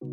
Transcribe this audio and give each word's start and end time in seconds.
Hey, 0.00 0.06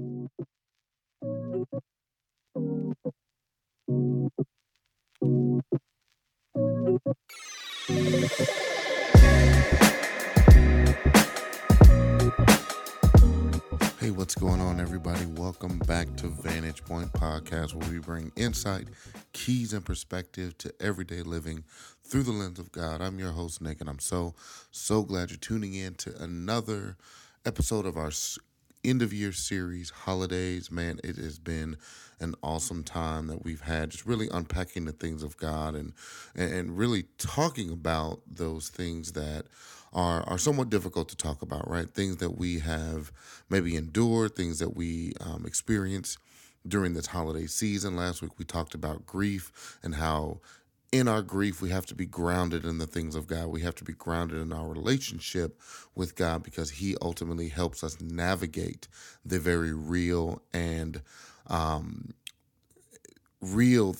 what's 14.09 14.33
going 14.33 14.59
on, 14.59 14.79
everybody? 14.79 15.27
Welcome 15.27 15.77
back 15.79 16.15
to 16.15 16.29
Vantage 16.29 16.83
Point 16.83 17.13
Podcast, 17.13 17.75
where 17.75 17.87
we 17.87 17.99
bring 17.99 18.31
insight, 18.35 18.87
keys, 19.33 19.71
and 19.71 19.85
perspective 19.85 20.57
to 20.57 20.73
everyday 20.79 21.21
living 21.21 21.63
through 22.03 22.23
the 22.23 22.31
lens 22.31 22.57
of 22.57 22.71
God. 22.71 23.01
I'm 23.01 23.19
your 23.19 23.33
host, 23.33 23.61
Nick, 23.61 23.81
and 23.81 23.89
I'm 23.91 23.99
so, 23.99 24.33
so 24.71 25.03
glad 25.03 25.29
you're 25.29 25.37
tuning 25.37 25.75
in 25.75 25.93
to 25.95 26.19
another 26.19 26.97
episode 27.45 27.85
of 27.85 27.95
our 27.97 28.09
end 28.89 29.01
of 29.01 29.13
year 29.13 29.31
series, 29.31 29.91
Holi•daze. 30.05 30.71
Man, 30.71 30.99
it 31.03 31.17
has 31.17 31.39
been 31.39 31.77
an 32.19 32.35
awesome 32.41 32.83
time 32.83 33.27
that 33.27 33.43
we've 33.43 33.61
had, 33.61 33.89
just 33.91 34.05
really 34.05 34.29
unpacking 34.31 34.85
the 34.85 34.91
things 34.91 35.23
of 35.23 35.37
God 35.37 35.75
and, 35.75 35.93
and 36.35 36.77
really 36.77 37.03
talking 37.17 37.69
about 37.71 38.21
those 38.27 38.69
things 38.69 39.13
that 39.13 39.45
are 39.93 40.23
are 40.27 40.37
somewhat 40.37 40.69
difficult 40.69 41.09
to 41.09 41.15
talk 41.15 41.41
about, 41.41 41.69
right? 41.69 41.89
Things 41.89 42.17
that 42.17 42.37
we 42.37 42.59
have 42.59 43.11
maybe 43.49 43.75
endured, 43.75 44.35
things 44.35 44.59
that 44.59 44.75
we 44.75 45.13
um, 45.21 45.45
experience 45.45 46.17
during 46.67 46.93
this 46.93 47.07
holiday 47.07 47.47
season. 47.47 47.95
Last 47.95 48.21
week 48.21 48.37
we 48.37 48.45
talked 48.45 48.75
about 48.75 49.05
grief 49.05 49.77
and 49.83 49.95
how 49.95 50.41
in 50.97 51.07
our 51.07 51.21
grief 51.21 51.61
we 51.61 51.69
have 51.69 51.85
to 51.87 51.95
be 51.95 52.05
grounded 52.05 52.65
in 52.65 52.77
the 52.77 52.87
things 52.87 53.15
of 53.15 53.27
God. 53.27 53.47
We 53.47 53.61
have 53.61 53.75
to 53.75 53.83
be 53.83 53.93
grounded 53.93 54.39
in 54.39 54.53
our 54.53 54.67
relationship 54.67 55.59
with 55.95 56.15
God 56.15 56.43
because 56.43 56.71
He 56.71 56.95
ultimately 57.01 57.49
helps 57.49 57.83
us 57.83 57.99
navigate 57.99 58.87
the 59.25 59.39
very 59.39 59.73
real 59.73 60.41
and 60.53 61.01
um, 61.47 62.13
real 63.41 63.95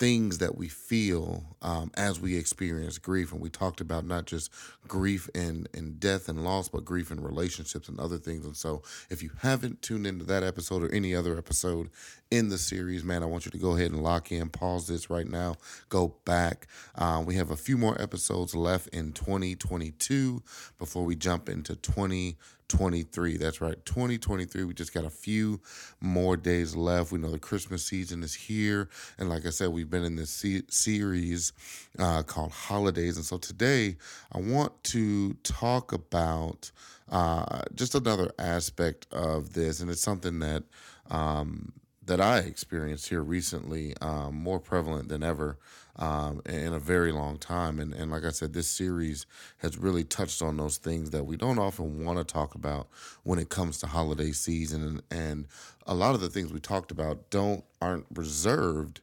things 0.00 0.38
that 0.38 0.56
we 0.56 0.66
feel 0.66 1.44
um, 1.60 1.90
as 1.94 2.18
we 2.18 2.34
experience 2.34 2.96
grief. 2.96 3.32
And 3.32 3.40
we 3.40 3.50
talked 3.50 3.82
about 3.82 4.06
not 4.06 4.24
just 4.24 4.50
grief 4.88 5.28
and, 5.34 5.68
and 5.74 6.00
death 6.00 6.30
and 6.30 6.42
loss, 6.42 6.70
but 6.70 6.86
grief 6.86 7.10
in 7.10 7.22
relationships 7.22 7.86
and 7.86 8.00
other 8.00 8.16
things. 8.16 8.46
And 8.46 8.56
so 8.56 8.82
if 9.10 9.22
you 9.22 9.30
haven't 9.40 9.82
tuned 9.82 10.06
into 10.06 10.24
that 10.24 10.42
episode 10.42 10.82
or 10.82 10.90
any 10.90 11.14
other 11.14 11.36
episode 11.36 11.90
in 12.30 12.48
the 12.48 12.56
series, 12.56 13.04
man, 13.04 13.22
I 13.22 13.26
want 13.26 13.44
you 13.44 13.50
to 13.50 13.58
go 13.58 13.76
ahead 13.76 13.92
and 13.92 14.02
lock 14.02 14.32
in, 14.32 14.48
pause 14.48 14.88
this 14.88 15.10
right 15.10 15.28
now, 15.28 15.56
go 15.90 16.16
back. 16.24 16.66
Uh, 16.94 17.22
we 17.24 17.34
have 17.34 17.50
a 17.50 17.56
few 17.56 17.76
more 17.76 18.00
episodes 18.00 18.54
left 18.54 18.88
in 18.88 19.12
2022 19.12 20.42
before 20.78 21.04
we 21.04 21.14
jump 21.14 21.50
into 21.50 21.76
20. 21.76 22.38
2023. 22.70 23.36
That's 23.36 23.60
right, 23.60 23.84
2023. 23.84 24.64
We 24.64 24.74
just 24.74 24.94
got 24.94 25.04
a 25.04 25.10
few 25.10 25.60
more 26.00 26.36
days 26.36 26.76
left. 26.76 27.10
We 27.10 27.18
know 27.18 27.30
the 27.30 27.38
Christmas 27.38 27.84
season 27.84 28.22
is 28.22 28.32
here. 28.32 28.88
And 29.18 29.28
like 29.28 29.44
I 29.44 29.50
said, 29.50 29.70
we've 29.70 29.90
been 29.90 30.04
in 30.04 30.14
this 30.14 30.30
se- 30.30 30.62
series 30.68 31.52
uh, 31.98 32.22
called 32.22 32.52
Holi•daze. 32.52 33.16
And 33.16 33.24
so 33.24 33.38
today 33.38 33.96
I 34.32 34.38
want 34.38 34.82
to 34.84 35.34
talk 35.42 35.92
about 35.92 36.70
uh, 37.10 37.62
just 37.74 37.96
another 37.96 38.30
aspect 38.38 39.08
of 39.10 39.52
this. 39.52 39.80
And 39.80 39.90
it's 39.90 40.02
something 40.02 40.38
that 40.38 40.62
um, 41.10 41.72
that 42.06 42.20
I 42.20 42.38
experienced 42.38 43.08
here 43.08 43.22
recently, 43.22 43.94
um, 44.00 44.34
more 44.36 44.60
prevalent 44.60 45.08
than 45.08 45.22
ever 45.22 45.58
um, 45.96 46.40
in 46.46 46.72
a 46.72 46.78
very 46.78 47.12
long 47.12 47.38
time. 47.38 47.78
And, 47.78 47.92
and 47.92 48.10
like 48.10 48.24
I 48.24 48.30
said, 48.30 48.52
this 48.52 48.68
series 48.68 49.26
has 49.58 49.78
really 49.78 50.04
touched 50.04 50.42
on 50.42 50.56
those 50.56 50.78
things 50.78 51.10
that 51.10 51.24
we 51.24 51.36
don't 51.36 51.58
often 51.58 52.04
want 52.04 52.18
to 52.18 52.24
talk 52.24 52.54
about 52.54 52.88
when 53.22 53.38
it 53.38 53.48
comes 53.48 53.78
to 53.80 53.86
holiday 53.86 54.32
season. 54.32 54.82
And, 54.82 55.02
and 55.10 55.46
a 55.86 55.94
lot 55.94 56.14
of 56.14 56.20
the 56.20 56.28
things 56.28 56.52
we 56.52 56.60
talked 56.60 56.90
about 56.90 57.30
don't 57.30 57.64
aren't 57.80 58.06
reserved 58.14 59.00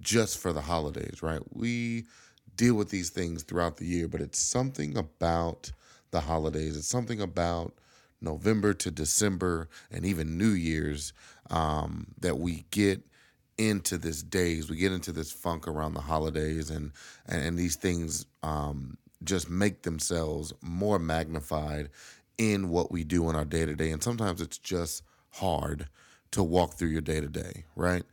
just 0.00 0.38
for 0.38 0.52
the 0.52 0.62
holidays, 0.62 1.22
right? 1.22 1.40
We 1.52 2.06
deal 2.56 2.74
with 2.74 2.90
these 2.90 3.10
things 3.10 3.42
throughout 3.42 3.76
the 3.76 3.86
year, 3.86 4.08
but 4.08 4.20
it's 4.20 4.38
something 4.38 4.96
about 4.96 5.72
the 6.10 6.20
holidays. 6.20 6.76
It's 6.76 6.88
something 6.88 7.20
about 7.20 7.74
November 8.20 8.72
to 8.74 8.90
December 8.90 9.68
and 9.90 10.04
even 10.04 10.38
New 10.38 10.50
Year's 10.50 11.12
um, 11.50 12.08
that 12.20 12.38
we 12.38 12.64
get 12.70 13.02
into 13.58 13.98
this 13.98 14.22
daze. 14.22 14.70
We 14.70 14.76
get 14.76 14.92
into 14.92 15.12
this 15.12 15.30
funk 15.32 15.68
around 15.68 15.94
the 15.94 16.00
holidays, 16.00 16.70
and 16.70 16.92
and, 17.26 17.42
and 17.42 17.58
these 17.58 17.76
things 17.76 18.26
um, 18.42 18.96
just 19.24 19.48
make 19.50 19.82
themselves 19.82 20.52
more 20.60 20.98
magnified 20.98 21.90
in 22.38 22.68
what 22.70 22.90
we 22.90 23.04
do 23.04 23.28
in 23.30 23.36
our 23.36 23.44
day 23.44 23.66
to 23.66 23.74
day. 23.74 23.90
And 23.90 24.02
sometimes 24.02 24.40
it's 24.40 24.58
just 24.58 25.02
hard 25.30 25.88
to 26.32 26.42
walk 26.42 26.74
through 26.74 26.88
your 26.88 27.02
day 27.02 27.20
to 27.20 27.28
day, 27.28 27.64
right? 27.76 28.04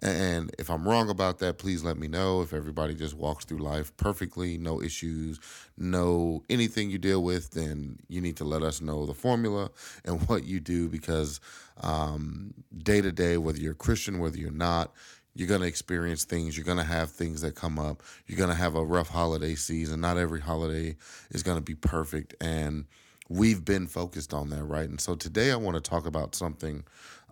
And 0.00 0.54
if 0.58 0.70
I'm 0.70 0.86
wrong 0.86 1.10
about 1.10 1.40
that, 1.40 1.58
please 1.58 1.82
let 1.82 1.98
me 1.98 2.06
know. 2.06 2.40
If 2.42 2.52
everybody 2.52 2.94
just 2.94 3.14
walks 3.14 3.44
through 3.44 3.58
life 3.58 3.96
perfectly, 3.96 4.56
no 4.56 4.80
issues, 4.80 5.40
no 5.76 6.44
anything 6.48 6.90
you 6.90 6.98
deal 6.98 7.22
with, 7.22 7.50
then 7.50 7.98
you 8.08 8.20
need 8.20 8.36
to 8.36 8.44
let 8.44 8.62
us 8.62 8.80
know 8.80 9.06
the 9.06 9.14
formula 9.14 9.70
and 10.04 10.22
what 10.28 10.44
you 10.44 10.60
do 10.60 10.88
because 10.88 11.40
um, 11.82 12.54
day 12.76 13.00
to 13.00 13.10
day, 13.10 13.38
whether 13.38 13.58
you're 13.58 13.74
Christian, 13.74 14.20
whether 14.20 14.38
you're 14.38 14.50
not, 14.50 14.92
you're 15.34 15.48
going 15.48 15.60
to 15.60 15.66
experience 15.66 16.24
things. 16.24 16.56
You're 16.56 16.66
going 16.66 16.78
to 16.78 16.84
have 16.84 17.10
things 17.10 17.40
that 17.42 17.54
come 17.54 17.78
up. 17.78 18.02
You're 18.26 18.38
going 18.38 18.50
to 18.50 18.56
have 18.56 18.74
a 18.74 18.84
rough 18.84 19.08
holiday 19.08 19.54
season. 19.54 20.00
Not 20.00 20.16
every 20.16 20.40
holiday 20.40 20.96
is 21.30 21.42
going 21.42 21.58
to 21.58 21.62
be 21.62 21.74
perfect. 21.74 22.34
And 22.40 22.86
we've 23.28 23.64
been 23.64 23.86
focused 23.86 24.34
on 24.34 24.50
that, 24.50 24.64
right? 24.64 24.88
And 24.88 25.00
so 25.00 25.14
today 25.14 25.52
I 25.52 25.56
want 25.56 25.76
to 25.76 25.80
talk 25.80 26.06
about 26.06 26.34
something 26.34 26.84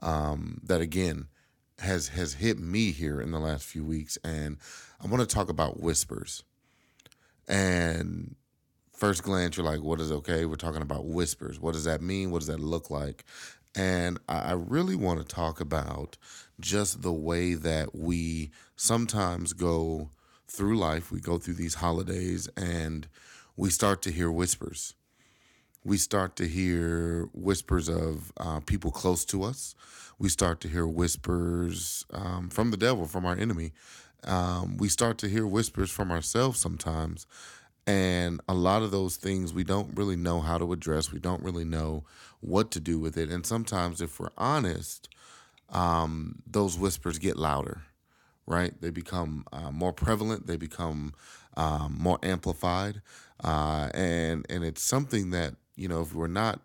um, 0.03 0.61
that, 0.65 0.81
again, 0.81 1.27
has 1.79 2.09
has 2.09 2.35
hit 2.35 2.59
me 2.59 2.93
here 2.93 3.21
in 3.21 3.31
the 3.31 3.39
last 3.39 3.65
few 3.65 3.85
weeks, 3.85 4.19
and 4.25 4.59
I 5.01 5.07
want 5.07 5.29
to 5.29 5.35
talk 5.35 5.49
about 5.49 5.81
whispers. 5.81 6.45
And 7.49 8.35
first 8.93 9.23
glance, 9.23 9.57
you're 9.57 9.67
like, 9.67 9.83
"What 9.83 10.01
is 10.01 10.11
okay?" 10.11 10.47
We're 10.47 10.57
talking 10.57 10.83
about 10.83 11.07
whispers. 11.07 11.61
What 11.61 11.75
does 11.75 11.85
that 11.85 12.03
mean? 12.03 12.31
What 12.31 12.41
does 12.41 12.49
that 12.49 12.61
look 12.61 12.91
like? 12.91 13.25
And 13.75 14.19
I 14.27 14.53
really 14.53 14.97
want 14.97 15.21
to 15.21 15.27
talk 15.27 15.61
about 15.61 16.17
just 16.59 17.03
the 17.03 17.13
way 17.13 17.53
that 17.53 17.95
we 17.95 18.51
sometimes 18.75 19.53
go 19.53 20.09
through 20.49 20.79
life. 20.79 21.13
We 21.13 21.21
go 21.21 21.37
through 21.37 21.55
these 21.55 21.75
holidays 21.75 22.49
and 22.57 23.07
we 23.55 23.69
start 23.69 24.01
to 24.03 24.11
hear 24.11 24.31
whispers. 24.31 24.95
We 25.87 25.99
start 25.99 26.37
to 26.37 26.47
hear 26.47 27.29
whispers 27.33 27.89
of 27.89 28.33
uh, 28.37 28.61
people 28.61 28.91
close 28.91 29.25
to 29.27 29.45
us 29.45 29.75
we 30.19 30.29
start 30.29 30.61
to 30.61 30.69
hear 30.69 30.87
whispers 30.87 32.07
um, 32.11 32.49
from 32.49 32.71
the 32.71 32.77
devil, 32.77 33.07
from 33.07 33.27
our 33.27 33.37
enemy. 33.37 33.73
Um, 34.25 34.77
we 34.79 34.89
start 34.89 35.19
to 35.19 35.29
hear 35.29 35.47
whispers 35.47 35.91
from 35.91 36.11
ourselves 36.11 36.59
sometimes. 36.59 37.27
And 37.87 38.41
a 38.49 38.55
lot 38.55 38.83
of 38.83 38.91
those 38.91 39.17
things 39.17 39.53
we 39.53 39.63
don't 39.63 39.97
really 39.97 40.17
know 40.17 40.41
how 40.41 40.59
to 40.59 40.73
address. 40.73 41.13
We 41.13 41.21
don't 41.21 41.43
really 41.43 41.65
know 41.65 42.05
what 42.41 42.71
to 42.73 42.81
do 42.81 42.99
with 42.99 43.17
it. 43.17 43.31
And 43.31 43.47
sometimes, 43.47 44.01
if 44.01 44.19
we're 44.19 44.31
honest, 44.37 45.09
um, 45.69 46.43
those 46.47 46.79
whispers 46.79 47.19
get 47.19 47.37
louder, 47.37 47.83
right? 48.47 48.73
They 48.81 48.91
become 48.91 49.45
uh, 49.53 49.71
more 49.71 49.93
prevalent. 49.93 50.47
They 50.47 50.57
become 50.57 51.15
um, 51.57 51.97
more 51.99 52.19
amplified, 52.25 53.03
uh, 53.45 53.91
and 53.95 54.45
and 54.51 54.65
it's 54.65 54.83
something 54.83 55.31
that 55.31 55.55
you 55.77 55.89
know 55.89 56.01
if 56.01 56.15
we're 56.15 56.27
not 56.27 56.61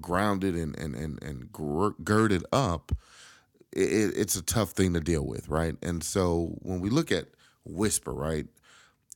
grounded 0.00 0.54
and 0.54 0.76
and 0.78 0.94
and, 0.94 1.22
and 1.22 1.52
girded 2.04 2.44
up, 2.52 2.92
it, 3.72 4.12
it's 4.16 4.36
a 4.36 4.42
tough 4.42 4.70
thing 4.70 4.94
to 4.94 5.00
deal 5.00 5.24
with, 5.24 5.48
right? 5.48 5.76
And 5.82 6.02
so 6.02 6.56
when 6.62 6.80
we 6.80 6.90
look 6.90 7.10
at 7.12 7.26
whisper, 7.64 8.12
right, 8.12 8.46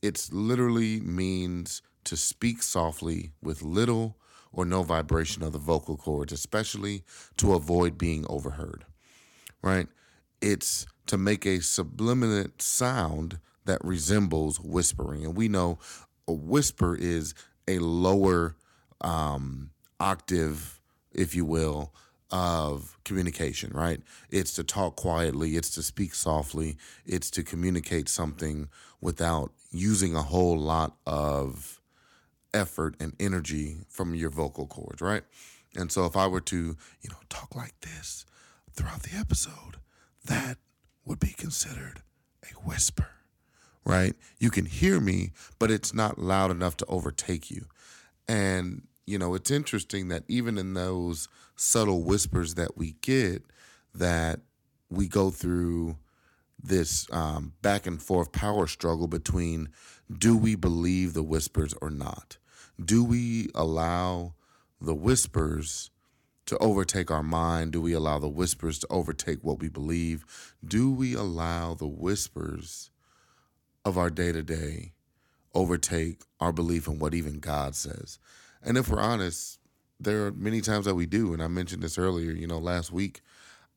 it's 0.01 0.31
literally 0.31 0.99
means 1.01 1.81
to 2.05 2.17
speak 2.17 2.63
softly 2.63 3.31
with 3.41 3.61
little 3.61 4.17
or 4.51 4.65
no 4.65 4.83
vibration 4.83 5.43
of 5.43 5.51
the 5.51 5.59
vocal 5.59 5.97
cords, 5.97 6.33
especially 6.33 7.03
to 7.37 7.53
avoid 7.53 7.97
being 7.97 8.25
overheard, 8.29 8.85
right? 9.61 9.87
It's 10.41 10.87
to 11.07 11.17
make 11.17 11.45
a 11.45 11.61
subliminal 11.61 12.47
sound 12.59 13.39
that 13.65 13.83
resembles 13.83 14.59
whispering. 14.59 15.25
And 15.25 15.35
we 15.35 15.47
know 15.47 15.77
a 16.27 16.33
whisper 16.33 16.95
is 16.95 17.35
a 17.67 17.79
lower 17.79 18.55
um, 19.01 19.71
octave, 19.99 20.79
if 21.11 21.35
you 21.35 21.45
will, 21.45 21.93
of 22.31 22.97
communication, 23.05 23.71
right? 23.73 24.01
It's 24.29 24.53
to 24.53 24.63
talk 24.63 24.95
quietly, 24.95 25.55
it's 25.55 25.71
to 25.71 25.83
speak 25.83 26.13
softly, 26.13 26.77
it's 27.05 27.29
to 27.31 27.43
communicate 27.43 28.07
something 28.07 28.69
without 29.01 29.51
using 29.71 30.15
a 30.15 30.21
whole 30.21 30.57
lot 30.57 30.97
of 31.05 31.81
effort 32.53 32.95
and 32.99 33.13
energy 33.19 33.77
from 33.87 34.13
your 34.15 34.29
vocal 34.29 34.67
cords, 34.67 35.01
right? 35.01 35.23
And 35.75 35.91
so 35.91 36.05
if 36.05 36.15
I 36.15 36.27
were 36.27 36.41
to, 36.41 36.57
you 37.01 37.09
know, 37.09 37.17
talk 37.29 37.55
like 37.55 37.79
this 37.81 38.25
throughout 38.73 39.03
the 39.03 39.17
episode, 39.17 39.77
that 40.25 40.57
would 41.05 41.19
be 41.19 41.33
considered 41.37 42.01
a 42.43 42.53
whisper, 42.67 43.07
right? 43.85 44.15
You 44.39 44.49
can 44.49 44.65
hear 44.65 44.99
me, 44.99 45.31
but 45.57 45.71
it's 45.71 45.93
not 45.93 46.19
loud 46.19 46.51
enough 46.51 46.77
to 46.77 46.85
overtake 46.85 47.49
you. 47.49 47.65
And 48.27 48.83
you 49.09 49.17
know, 49.17 49.33
it's 49.33 49.49
interesting 49.49 50.09
that 50.09 50.23
even 50.27 50.59
in 50.59 50.75
those 50.75 51.27
subtle 51.55 52.03
whispers 52.03 52.53
that 52.53 52.77
we 52.77 52.91
get 53.01 53.43
that 53.95 54.39
we 54.91 55.07
go 55.07 55.31
through 55.31 55.97
this 56.61 57.11
um, 57.11 57.53
back 57.63 57.87
and 57.87 57.99
forth 58.03 58.31
power 58.31 58.67
struggle 58.67 59.07
between 59.07 59.69
do 60.15 60.37
we 60.37 60.53
believe 60.53 61.13
the 61.13 61.23
whispers 61.23 61.73
or 61.81 61.89
not? 61.89 62.37
Do 62.83 63.03
we 63.03 63.49
allow 63.55 64.35
the 64.79 64.93
whispers 64.93 65.89
to 66.45 66.55
overtake 66.59 67.09
our 67.09 67.23
mind? 67.23 67.71
Do 67.71 67.81
we 67.81 67.93
allow 67.93 68.19
the 68.19 68.29
whispers 68.29 68.77
to 68.79 68.87
overtake 68.91 69.39
what 69.41 69.59
we 69.59 69.69
believe? 69.69 70.23
Do 70.63 70.91
we 70.91 71.15
allow 71.15 71.73
the 71.73 71.87
whispers 71.87 72.91
of 73.83 73.97
our 73.97 74.11
day 74.11 74.31
to 74.31 74.43
day 74.43 74.93
overtake 75.55 76.21
our 76.39 76.51
belief 76.51 76.87
in 76.87 76.99
what 76.99 77.15
even 77.15 77.39
God 77.39 77.75
says? 77.75 78.19
And 78.63 78.77
if 78.77 78.89
we're 78.89 79.01
honest, 79.01 79.59
there 79.99 80.27
are 80.27 80.31
many 80.31 80.61
times 80.61 80.85
that 80.85 80.95
we 80.95 81.05
do. 81.05 81.33
And 81.33 81.41
I 81.41 81.47
mentioned 81.47 81.83
this 81.83 81.97
earlier, 81.97 82.31
you 82.31 82.47
know, 82.47 82.57
last 82.57 82.91
week 82.91 83.21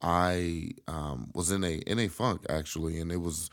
I 0.02 0.70
um, 0.88 1.30
was 1.32 1.50
in 1.50 1.62
a 1.62 1.76
in 1.86 1.98
a 2.00 2.08
funk 2.08 2.44
actually, 2.48 2.98
and 2.98 3.12
it 3.12 3.20
was 3.20 3.50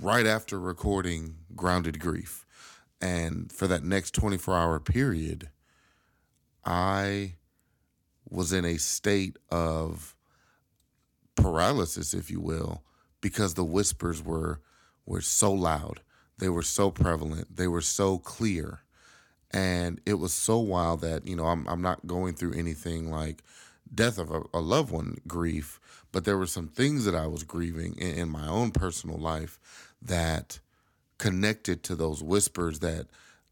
right 0.00 0.26
after 0.26 0.58
recording 0.58 1.36
Grounded 1.54 2.00
Grief. 2.00 2.44
And 3.00 3.52
for 3.52 3.66
that 3.66 3.84
next 3.84 4.14
24 4.14 4.56
hour 4.56 4.80
period, 4.80 5.50
I 6.64 7.34
was 8.28 8.52
in 8.52 8.64
a 8.64 8.78
state 8.78 9.36
of 9.50 10.16
paralysis, 11.36 12.14
if 12.14 12.30
you 12.30 12.40
will, 12.40 12.82
because 13.20 13.54
the 13.54 13.64
whispers 13.64 14.22
were 14.22 14.60
were 15.04 15.20
so 15.20 15.52
loud. 15.52 16.00
They 16.38 16.48
were 16.48 16.62
so 16.62 16.90
prevalent. 16.90 17.56
They 17.56 17.68
were 17.68 17.82
so 17.82 18.18
clear. 18.18 18.80
And 19.56 20.02
it 20.04 20.14
was 20.14 20.34
so 20.34 20.58
wild 20.58 21.00
that, 21.00 21.26
you 21.26 21.34
know, 21.34 21.46
I'm 21.46 21.66
I'm 21.66 21.80
not 21.80 22.06
going 22.06 22.34
through 22.34 22.52
anything 22.52 23.10
like 23.10 23.42
death 23.92 24.18
of 24.18 24.30
a, 24.30 24.42
a 24.52 24.60
loved 24.60 24.90
one 24.90 25.16
grief, 25.26 25.80
but 26.12 26.26
there 26.26 26.36
were 26.36 26.46
some 26.46 26.68
things 26.68 27.06
that 27.06 27.14
I 27.14 27.26
was 27.26 27.42
grieving 27.42 27.94
in, 27.96 28.18
in 28.18 28.28
my 28.28 28.46
own 28.46 28.70
personal 28.70 29.16
life 29.16 29.58
that 30.02 30.60
connected 31.16 31.82
to 31.84 31.94
those 31.94 32.22
whispers 32.22 32.80
that 32.80 33.06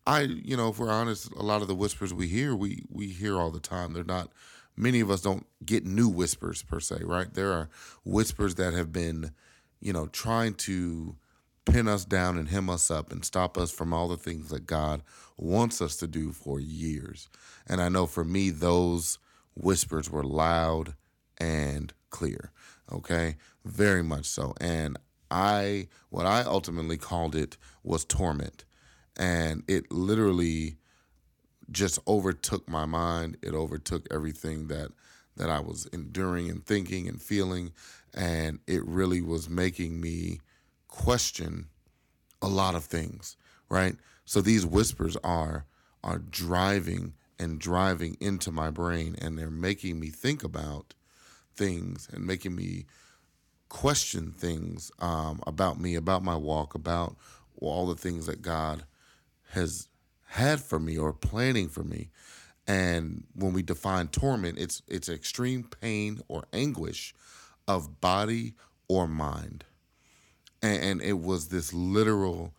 I, 0.06 0.21
you 0.21 0.59
know, 0.59 0.69
if 0.69 0.79
we're 0.79 0.91
honest, 0.91 1.33
a 1.33 1.43
lot 1.43 1.62
of 1.62 1.69
the 1.69 1.75
whispers 1.75 2.12
we 2.12 2.27
hear, 2.29 2.55
we 2.55 2.85
we 2.91 3.06
hear 3.06 3.39
all 3.39 3.51
the 3.51 3.59
time. 3.59 3.95
They're 3.95 4.05
not 4.05 4.29
many 4.77 5.01
of 5.01 5.11
us 5.11 5.23
don't 5.23 5.47
get 5.65 5.87
new 5.87 6.09
whispers 6.09 6.62
per 6.62 6.81
se, 6.81 6.99
right? 7.01 7.33
There 7.33 7.53
are 7.53 7.71
whispers 8.05 8.56
that 8.56 8.75
have 8.75 8.93
been, 8.93 9.33
you 9.81 9.95
know, 9.95 10.09
trying 10.09 10.53
to 10.55 11.17
pin 11.64 11.88
us 11.88 12.05
down 12.05 12.38
and 12.38 12.49
hem 12.49 12.69
us 12.69 12.90
up 12.90 13.11
and 13.12 13.25
stop 13.25 13.56
us 13.56 13.70
from 13.70 13.93
all 13.93 14.08
the 14.08 14.16
things 14.16 14.50
that 14.50 14.66
God 14.66 15.02
wants 15.37 15.81
us 15.81 15.96
to 15.96 16.06
do 16.06 16.32
for 16.32 16.61
years. 16.61 17.28
And 17.66 17.81
I 17.81 17.88
know 17.88 18.06
for 18.06 18.25
me, 18.25 18.50
those 18.50 19.19
whispers 19.55 20.11
were 20.11 20.25
loud 20.25 20.94
and 21.38 21.93
clear. 22.11 22.50
Okay, 22.93 23.37
very 23.64 24.02
much 24.02 24.26
so. 24.26 24.55
And 24.61 24.99
I, 25.31 25.88
what 26.11 26.26
I 26.26 26.43
ultimately 26.43 26.99
called 26.99 27.34
it 27.34 27.56
was 27.82 28.05
torment. 28.05 28.64
And 29.17 29.62
it 29.67 29.90
literally 29.90 30.76
just 31.70 31.99
overtook 32.06 32.69
my 32.69 32.84
mind. 32.84 33.37
It 33.43 33.55
overtook 33.55 34.06
everything 34.10 34.69
that 34.69 34.90
that 35.37 35.50
I 35.50 35.58
was 35.58 35.87
enduring 35.87 36.49
and 36.49 36.64
thinking 36.64 37.08
and 37.08 37.20
feeling. 37.20 37.72
And 38.12 38.60
it 38.69 38.84
really 38.87 39.20
was 39.20 39.49
making 39.50 40.00
me 40.00 40.40
question 40.94 41.67
a 42.41 42.49
lot 42.49 42.76
of 42.76 42.85
things, 42.85 43.37
right? 43.69 43.96
So 44.25 44.41
these 44.41 44.64
whispers 44.64 45.17
are 45.25 45.67
are 46.05 46.19
driving 46.19 47.14
and 47.38 47.58
driving 47.58 48.17
into 48.20 48.52
my 48.52 48.70
brain 48.70 49.17
and 49.20 49.37
they're 49.37 49.50
making 49.50 49.99
me 49.99 50.08
think 50.08 50.44
about 50.44 50.94
things 51.56 52.08
and 52.12 52.26
making 52.26 52.55
me 52.55 52.85
question 53.70 54.31
things 54.31 54.93
um, 55.00 55.41
about 55.46 55.81
me, 55.81 55.94
about 55.94 56.23
my 56.23 56.37
walk, 56.37 56.75
about 56.75 57.17
all 57.61 57.87
the 57.87 57.96
things 57.96 58.26
that 58.26 58.43
God 58.43 58.85
has 59.50 59.88
had 60.26 60.61
for 60.61 60.79
me 60.79 60.96
or 60.96 61.12
planning 61.12 61.69
for 61.69 61.82
me. 61.82 62.11
And 62.67 63.25
when 63.35 63.52
we 63.52 63.62
define 63.62 64.08
torment, 64.08 64.58
it's 64.58 64.81
it's 64.87 65.08
extreme 65.08 65.64
pain 65.64 66.20
or 66.29 66.44
anguish 66.52 67.14
of 67.67 68.00
body 68.00 68.55
or 68.88 69.08
mind. 69.08 69.64
And, 70.64 70.82
and 70.82 71.02
it 71.02 71.19
was 71.20 71.49
this 71.49 71.75
literal 71.75 72.55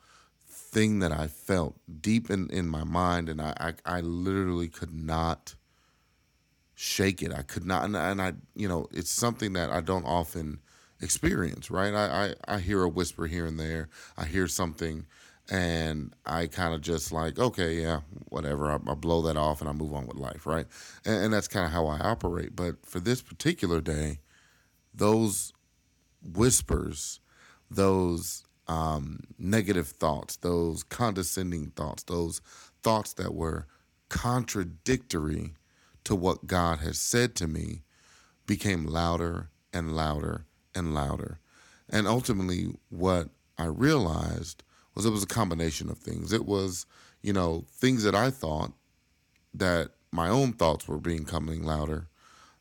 thing 0.48 1.00
that 1.00 1.12
I 1.12 1.26
felt 1.28 1.76
deep 2.02 2.30
in, 2.30 2.50
in 2.52 2.68
my 2.68 2.84
mind, 2.84 3.30
and 3.30 3.42
I, 3.42 3.74
I, 3.86 3.98
I 3.98 4.02
literally 4.02 4.70
could 4.70 4.94
not 4.94 5.56
shake 6.76 7.24
it. 7.24 7.34
I 7.34 7.42
could 7.42 7.66
not, 7.66 7.86
and 7.86 7.98
I, 7.98 8.12
and 8.12 8.22
I, 8.22 8.34
you 8.56 8.68
know, 8.68 8.88
it's 8.92 9.10
something 9.10 9.54
that 9.54 9.72
I 9.72 9.82
don't 9.82 10.06
often 10.06 10.60
experience, 11.02 11.72
right? 11.72 11.96
I, 11.96 12.36
I, 12.48 12.56
I 12.56 12.60
hear 12.60 12.84
a 12.84 12.90
whisper 12.90 13.26
here 13.26 13.48
and 13.48 13.60
there. 13.60 13.90
I 14.18 14.26
hear 14.26 14.48
something, 14.48 15.08
and 15.50 16.14
I 16.28 16.46
kind 16.46 16.76
of 16.76 16.82
just 16.82 17.12
like, 17.12 17.40
okay, 17.40 17.82
yeah, 17.82 18.02
whatever. 18.30 18.70
I, 18.70 18.76
I, 18.76 18.94
blow 18.94 19.24
that 19.24 19.38
off 19.38 19.62
and 19.62 19.70
I 19.70 19.74
move 19.74 19.94
on 19.94 20.06
with 20.06 20.18
life, 20.18 20.46
right? 20.46 20.68
And, 21.06 21.26
and 21.26 21.34
that's 21.34 21.48
kind 21.48 21.66
of 21.66 21.72
how 21.72 21.88
I 21.88 21.98
operate. 22.00 22.56
But 22.56 22.86
for 22.86 23.00
this 23.00 23.24
particular 23.24 23.82
day, 23.82 24.20
those 24.94 25.54
whispers, 26.22 27.20
those 27.70 28.44
um, 28.68 29.22
negative 29.38 29.88
thoughts, 29.88 30.38
those 30.38 30.84
condescending 30.84 31.72
thoughts, 31.76 32.04
those 32.04 32.42
thoughts 32.84 33.14
that 33.14 33.34
were 33.34 33.68
contradictory 34.10 35.54
to 36.04 36.16
what 36.16 36.48
God 36.48 36.80
has 36.80 37.00
said 37.00 37.36
to 37.36 37.48
me 37.48 37.82
became 38.46 38.86
louder 38.86 39.50
and 39.74 39.96
louder 39.96 40.46
and 40.74 40.94
louder. 40.94 41.40
And 41.90 42.08
ultimately, 42.08 42.70
what 42.90 43.30
I 43.58 43.66
realized 43.66 44.64
was 44.94 45.06
it 45.06 45.12
was 45.12 45.24
a 45.24 45.28
combination 45.28 45.90
of 45.90 45.98
things. 45.98 46.32
It 46.32 46.46
was, 46.46 46.86
you 47.22 47.34
know, 47.34 47.66
things 47.72 48.04
that 48.04 48.16
I 48.16 48.30
thought 48.30 48.72
that 49.54 49.92
my 50.12 50.30
own 50.30 50.54
thoughts 50.54 50.88
were 50.88 51.00
becoming 51.00 51.64
louder. 51.64 52.08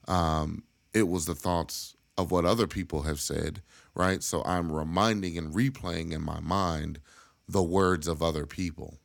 Um, 0.08 0.64
it 0.92 1.08
was 1.08 1.26
the 1.26 1.34
thoughts 1.34 1.96
of 2.16 2.30
what 2.30 2.44
other 2.44 2.66
people 2.66 3.02
have 3.02 3.20
said 3.20 3.62
right? 3.94 4.22
So 4.22 4.42
I'm 4.44 4.72
reminding 4.72 5.38
and 5.38 5.54
replaying 5.54 6.12
in 6.12 6.22
my 6.22 6.40
mind 6.40 7.00
the 7.48 7.62
words 7.62 8.08
of 8.08 8.22
other 8.22 8.46
people. 8.46 8.98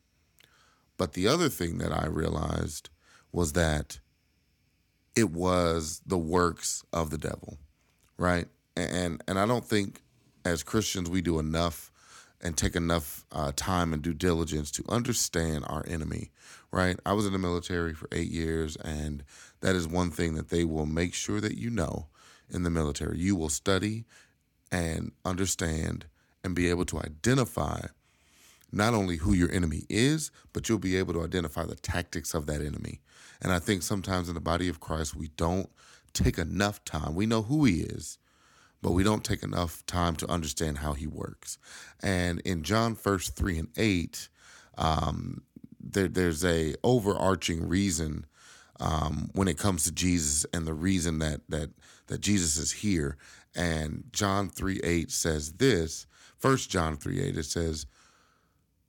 But 0.97 1.13
the 1.13 1.27
other 1.27 1.50
thing 1.50 1.77
that 1.77 1.91
I 1.91 2.07
realized 2.07 2.89
was 3.31 3.53
that 3.53 4.00
it 5.15 5.31
was 5.31 6.01
the 6.06 6.17
works 6.17 6.83
of 6.91 7.09
the 7.09 7.17
devil, 7.17 7.57
right? 8.17 8.47
And 8.75 9.21
and 9.28 9.39
I 9.39 9.45
don't 9.45 9.66
think 9.66 10.01
as 10.44 10.63
Christians 10.63 11.09
we 11.09 11.21
do 11.21 11.39
enough 11.39 11.92
and 12.42 12.57
take 12.57 12.75
enough 12.75 13.25
uh, 13.33 13.51
time 13.56 13.94
and 13.94 14.01
due 14.01 14.13
diligence 14.13 14.71
to 14.71 14.83
understand 14.87 15.66
our 15.68 15.85
enemy, 15.87 16.31
right? 16.71 16.97
I 17.06 17.11
was 17.13 17.25
in 17.25 17.33
the 17.33 17.39
military 17.39 17.94
for 17.94 18.07
eight 18.13 18.31
years, 18.31 18.78
and 18.78 19.23
that 19.59 19.75
is 19.75 19.87
one 19.87 20.09
thing 20.09 20.35
that 20.35 20.49
they 20.49 20.63
will 20.63 20.85
make 20.85 21.13
sure 21.13 21.42
that 21.42 21.57
you 21.57 21.69
know 21.69 22.07
in 22.51 22.63
the 22.63 22.69
military. 22.69 23.19
You 23.19 23.35
will 23.35 23.49
study 23.49 24.06
and 24.71 25.11
understand 25.25 26.06
and 26.44 26.56
be 26.56 26.69
able 26.69 26.85
to 26.85 26.99
identify 26.99 27.87
not 28.71 28.94
only 28.94 29.18
who 29.18 29.33
your 29.33 29.51
enemy 29.51 29.83
is, 29.89 30.31
but 30.53 30.69
you'll 30.69 30.77
be 30.77 30.95
able 30.95 31.13
to 31.13 31.23
identify 31.23 31.65
the 31.65 31.75
tactics 31.75 32.33
of 32.33 32.45
that 32.45 32.61
enemy. 32.61 33.01
And 33.41 33.51
I 33.51 33.59
think 33.59 33.81
sometimes 33.81 34.29
in 34.29 34.35
the 34.35 34.41
body 34.41 34.69
of 34.69 34.79
Christ, 34.79 35.15
we 35.15 35.29
don't 35.29 35.69
take 36.13 36.37
enough 36.37 36.83
time. 36.85 37.15
We 37.15 37.25
know 37.25 37.41
who 37.41 37.65
he 37.65 37.81
is, 37.81 38.18
but 38.81 38.91
we 38.91 39.03
don't 39.03 39.23
take 39.23 39.44
enough 39.44 39.85
time 39.85 40.15
to 40.18 40.29
understand 40.29 40.79
how 40.79 40.94
he 40.94 41.07
works. 41.07 41.57
And 42.01 42.39
in 42.41 42.63
John 42.63 42.95
first 42.95 43.35
3 43.35 43.59
and 43.59 43.69
8, 43.75 44.29
um, 44.77 45.41
there, 45.79 46.07
there's 46.07 46.45
a 46.45 46.75
overarching 46.83 47.68
reason 47.68 48.25
um, 48.80 49.30
when 49.33 49.48
it 49.48 49.57
comes 49.57 49.83
to 49.83 49.92
Jesus 49.92 50.45
and 50.54 50.66
the 50.66 50.74
reason 50.74 51.19
that 51.19 51.42
that 51.50 51.71
that 52.07 52.21
Jesus 52.21 52.57
is 52.57 52.71
here. 52.71 53.18
And 53.56 54.04
John 54.12 54.50
3 54.50 54.80
8 54.83 55.12
says 55.12 55.54
this, 55.54 56.06
First 56.38 56.69
John 56.69 56.98
3 56.98 57.21
8, 57.21 57.38
it 57.38 57.45
says, 57.45 57.86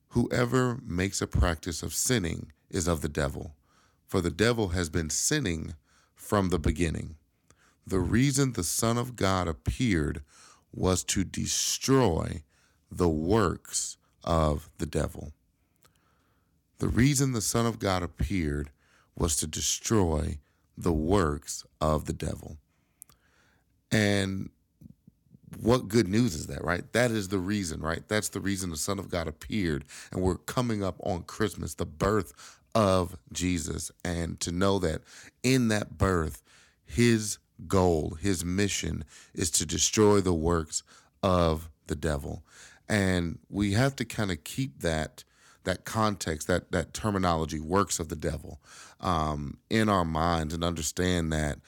Whoever 0.09 0.79
makes 0.85 1.23
a 1.23 1.27
practice 1.27 1.83
of 1.83 1.95
sinning 1.95 2.53
is 2.69 2.89
of 2.89 3.01
the 3.01 3.09
devil, 3.09 3.55
for 4.07 4.21
the 4.21 4.31
devil 4.31 4.69
has 4.69 4.89
been 4.89 5.11
sinning 5.11 5.75
from 6.15 6.49
the 6.49 6.59
beginning. 6.59 7.17
The 7.87 8.01
reason 8.01 8.53
the 8.53 8.65
Son 8.65 8.99
of 8.99 9.17
God 9.17 9.49
appeared 9.49 10.23
was 10.73 11.03
to 11.05 11.25
destroy 11.25 12.43
the 12.91 13.09
works 13.09 13.97
of 14.23 14.71
the 14.79 14.87
devil. 14.87 15.33
The 16.79 16.89
reason 16.89 17.33
the 17.33 17.41
Son 17.41 17.67
of 17.67 17.79
God 17.79 18.03
appeared 18.03 18.71
was 19.21 19.37
to 19.37 19.47
destroy 19.47 20.39
the 20.79 20.93
works 20.93 21.65
of 21.81 22.07
the 22.07 22.13
devil. 22.13 22.57
And 23.93 24.49
what 25.61 25.89
good 25.89 26.09
news 26.09 26.35
is 26.35 26.47
that, 26.47 26.65
right? 26.65 26.91
That 26.95 27.11
is 27.11 27.29
the 27.29 27.39
reason, 27.39 27.81
right? 27.81 28.03
That's 28.09 28.31
the 28.31 28.41
reason 28.41 28.71
the 28.71 28.79
Son 28.79 28.99
of 28.99 29.11
God 29.11 29.29
appeared. 29.29 29.85
And 30.11 30.23
we're 30.23 30.37
coming 30.37 30.83
up 30.83 30.97
on 31.05 31.25
Christmas, 31.25 31.75
the 31.75 31.85
birth 31.85 32.33
of 32.75 33.15
Jesus. 33.31 33.91
And 34.03 34.41
to 34.41 34.53
know 34.53 34.79
that 34.79 35.03
in 35.43 35.69
that 35.69 35.99
birth, 35.99 36.43
his 36.83 37.37
goal, 37.67 38.17
his 38.21 38.43
mission 38.43 39.05
is 39.35 39.51
to 39.51 39.67
destroy 39.67 40.21
the 40.23 40.33
works 40.33 40.83
of 41.23 41.69
the 41.89 41.97
devil. 41.97 42.43
And 42.89 43.39
we 43.51 43.75
have 43.75 43.97
to 43.97 44.07
kind 44.07 44.31
of 44.31 44.45
keep 44.45 44.81
that 44.81 45.25
that 45.65 45.85
context, 45.85 46.47
that 46.49 46.73
that 46.73 46.95
terminology, 46.95 47.61
works 47.61 47.99
of 47.99 48.09
the 48.09 48.17
devil, 48.17 48.61
um, 49.01 49.59
in 49.69 49.89
our 49.89 50.05
minds 50.05 50.55
and 50.55 50.65
understand 50.65 51.33
that 51.33 51.59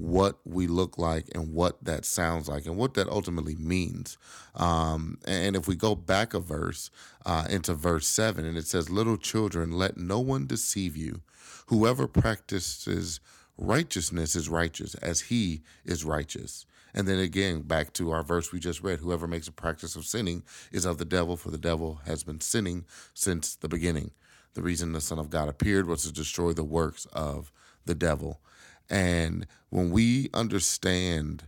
what 0.00 0.38
we 0.44 0.66
look 0.66 0.96
like 0.96 1.26
and 1.34 1.52
what 1.52 1.84
that 1.84 2.04
sounds 2.04 2.48
like 2.48 2.64
and 2.64 2.76
what 2.76 2.94
that 2.94 3.08
ultimately 3.08 3.54
means. 3.56 4.16
Um, 4.54 5.18
and 5.26 5.54
if 5.54 5.68
we 5.68 5.76
go 5.76 5.94
back 5.94 6.32
a 6.32 6.40
verse 6.40 6.90
uh, 7.26 7.46
into 7.50 7.74
verse 7.74 8.08
7, 8.08 8.44
and 8.44 8.56
it 8.56 8.66
says, 8.66 8.88
Little 8.88 9.18
children, 9.18 9.72
let 9.72 9.98
no 9.98 10.18
one 10.18 10.46
deceive 10.46 10.96
you. 10.96 11.20
Whoever 11.66 12.06
practices 12.06 13.20
righteousness 13.58 14.34
is 14.34 14.48
righteous 14.48 14.94
as 14.96 15.20
he 15.22 15.62
is 15.84 16.04
righteous. 16.04 16.64
And 16.94 17.06
then 17.06 17.18
again, 17.18 17.62
back 17.62 17.92
to 17.94 18.10
our 18.10 18.22
verse 18.22 18.52
we 18.52 18.58
just 18.58 18.82
read 18.82 18.98
whoever 18.98 19.26
makes 19.26 19.48
a 19.48 19.52
practice 19.52 19.96
of 19.96 20.04
sinning 20.04 20.42
is 20.72 20.84
of 20.84 20.98
the 20.98 21.04
devil, 21.04 21.36
for 21.36 21.50
the 21.50 21.58
devil 21.58 22.00
has 22.06 22.24
been 22.24 22.40
sinning 22.40 22.84
since 23.14 23.54
the 23.54 23.68
beginning. 23.68 24.12
The 24.54 24.62
reason 24.62 24.92
the 24.92 25.00
Son 25.00 25.18
of 25.18 25.30
God 25.30 25.48
appeared 25.48 25.86
was 25.86 26.02
to 26.02 26.12
destroy 26.12 26.52
the 26.52 26.64
works 26.64 27.06
of 27.12 27.52
the 27.86 27.94
devil. 27.94 28.40
And 28.88 29.46
when 29.68 29.90
we 29.90 30.28
understand 30.34 31.44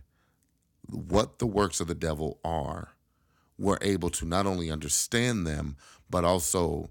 what 0.89 1.39
the 1.39 1.47
works 1.47 1.79
of 1.79 1.87
the 1.87 1.95
devil 1.95 2.39
are, 2.43 2.93
we're 3.57 3.77
able 3.81 4.09
to 4.11 4.25
not 4.25 4.45
only 4.45 4.71
understand 4.71 5.45
them, 5.45 5.75
but 6.09 6.23
also 6.23 6.89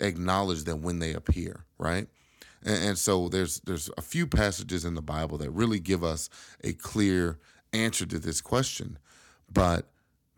acknowledge 0.00 0.64
them 0.64 0.82
when 0.82 0.98
they 0.98 1.12
appear, 1.12 1.64
right? 1.78 2.08
And, 2.64 2.98
so 2.98 3.28
there's 3.28 3.60
there's 3.60 3.90
a 3.96 4.02
few 4.02 4.26
passages 4.26 4.84
in 4.84 4.94
the 4.94 5.02
Bible 5.02 5.38
that 5.38 5.50
really 5.50 5.78
give 5.78 6.02
us 6.02 6.28
a 6.64 6.72
clear 6.72 7.38
answer 7.76 8.06
to 8.06 8.18
this 8.18 8.40
question. 8.40 8.98
But 9.52 9.86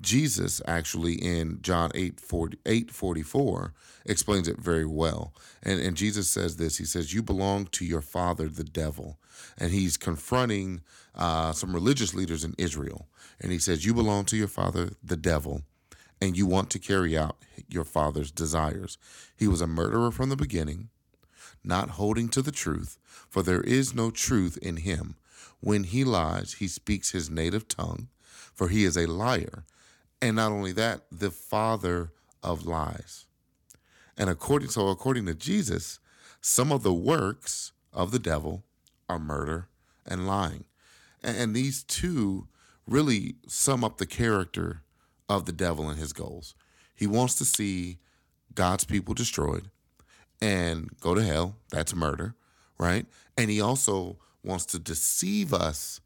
Jesus 0.01 0.63
actually 0.67 1.15
in 1.15 1.61
John 1.61 1.91
8, 1.95 2.21
40, 2.21 2.59
8 2.65 2.91
44 2.91 3.75
explains 4.07 4.47
it 4.47 4.59
very 4.59 4.87
well. 4.87 5.35
And, 5.63 5.81
and 5.81 5.97
Jesus 5.97 6.31
says 6.31 6.57
this 6.57 6.79
He 6.79 6.85
says, 6.85 7.13
You 7.13 7.23
belong 7.23 7.67
to 7.67 7.85
your 7.85 8.01
father, 8.01 8.49
the 8.49 8.65
devil. 8.65 9.19
And 9.57 9.73
he's 9.73 9.97
confronting 9.97 10.83
uh, 11.15 11.53
some 11.53 11.75
religious 11.75 12.15
leaders 12.15 12.45
in 12.45 12.55
Israel. 12.59 13.09
And 13.41 13.51
he 13.51 13.59
says, 13.59 13.85
You 13.85 13.95
belong 13.95 14.25
to 14.27 14.37
your 14.37 14.49
father, 14.49 14.91
the 15.03 15.17
devil, 15.17 15.63
and 16.21 16.37
you 16.37 16.47
want 16.47 16.71
to 16.71 16.79
carry 16.79 17.17
out 17.17 17.37
your 17.69 17.85
father's 17.85 18.31
desires. 18.31 18.99
He 19.37 19.49
was 19.49 19.61
a 19.61 19.67
murderer 19.67 20.11
from 20.11 20.29
the 20.29 20.37
beginning, 20.37 20.91
not 21.65 21.91
holding 21.91 22.29
to 22.31 22.43
the 22.43 22.53
truth, 22.53 22.99
for 23.29 23.43
there 23.43 23.63
is 23.63 23.95
no 23.95 24.11
truth 24.11 24.57
in 24.59 24.79
him. 24.79 25.17
When 25.61 25.85
he 25.85 26.05
lies, 26.05 26.55
he 26.55 26.69
speaks 26.69 27.11
his 27.11 27.29
native 27.29 27.69
tongue, 27.69 28.09
for 28.55 28.69
he 28.69 28.85
is 28.85 28.97
a 28.97 29.07
liar 29.07 29.65
and 30.21 30.37
not 30.37 30.53
only 30.53 30.73
that, 30.73 31.03
the 31.11 31.31
father 31.31 32.13
of 32.43 32.67
lies. 32.67 33.27
And 34.17 34.29
according 34.29 34.71
so 34.71 34.89
according 34.89 35.27
to 35.27 35.35
Jesus, 35.35 36.01
some 36.41 36.73
of 36.73 36.83
the 36.83 36.93
works 36.93 37.73
of 37.93 38.11
the 38.11 38.19
devil 38.19 38.65
are 39.09 39.19
murder 39.19 39.69
and 40.07 40.27
lying. 40.27 40.65
And 41.23 41.55
these 41.55 41.83
two 41.83 42.49
really 42.87 43.37
sum 43.47 43.85
up 43.85 43.99
the 43.99 44.07
character 44.07 44.83
of 45.29 45.45
the 45.45 45.53
devil 45.53 45.89
and 45.89 45.99
his 45.99 46.13
goals. 46.13 46.55
He 46.95 47.07
wants 47.07 47.35
to 47.37 47.45
see 47.45 47.99
God's 48.55 48.85
people 48.85 49.15
destroyed 49.15 49.71
and 50.41 50.91
go 51.01 51.15
to 51.15 51.23
hell. 51.23 51.57
That's 51.71 51.95
murder, 51.95 52.35
right? 52.79 53.07
And 53.37 53.51
he 53.51 53.61
also 53.61 54.19
wants 54.49 54.65
to 54.65 54.79
deceive 54.79 55.53
us 55.53 56.01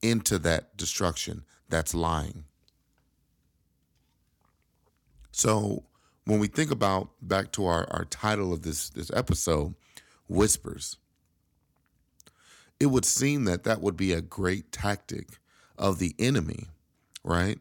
into 0.00 0.38
that 0.38 0.76
destruction. 0.76 1.44
That's 1.68 1.94
lying. 1.94 2.44
So 5.32 5.84
when 6.24 6.38
we 6.38 6.46
think 6.46 6.70
about 6.70 7.10
back 7.20 7.52
to 7.52 7.66
our, 7.66 7.86
our 7.90 8.04
title 8.04 8.52
of 8.52 8.62
this 8.62 8.90
this 8.90 9.10
episode, 9.14 9.74
whispers, 10.28 10.96
it 12.78 12.86
would 12.86 13.04
seem 13.04 13.44
that 13.44 13.64
that 13.64 13.80
would 13.80 13.96
be 13.96 14.12
a 14.12 14.20
great 14.20 14.72
tactic 14.72 15.38
of 15.76 15.98
the 15.98 16.14
enemy, 16.18 16.68
right? 17.24 17.58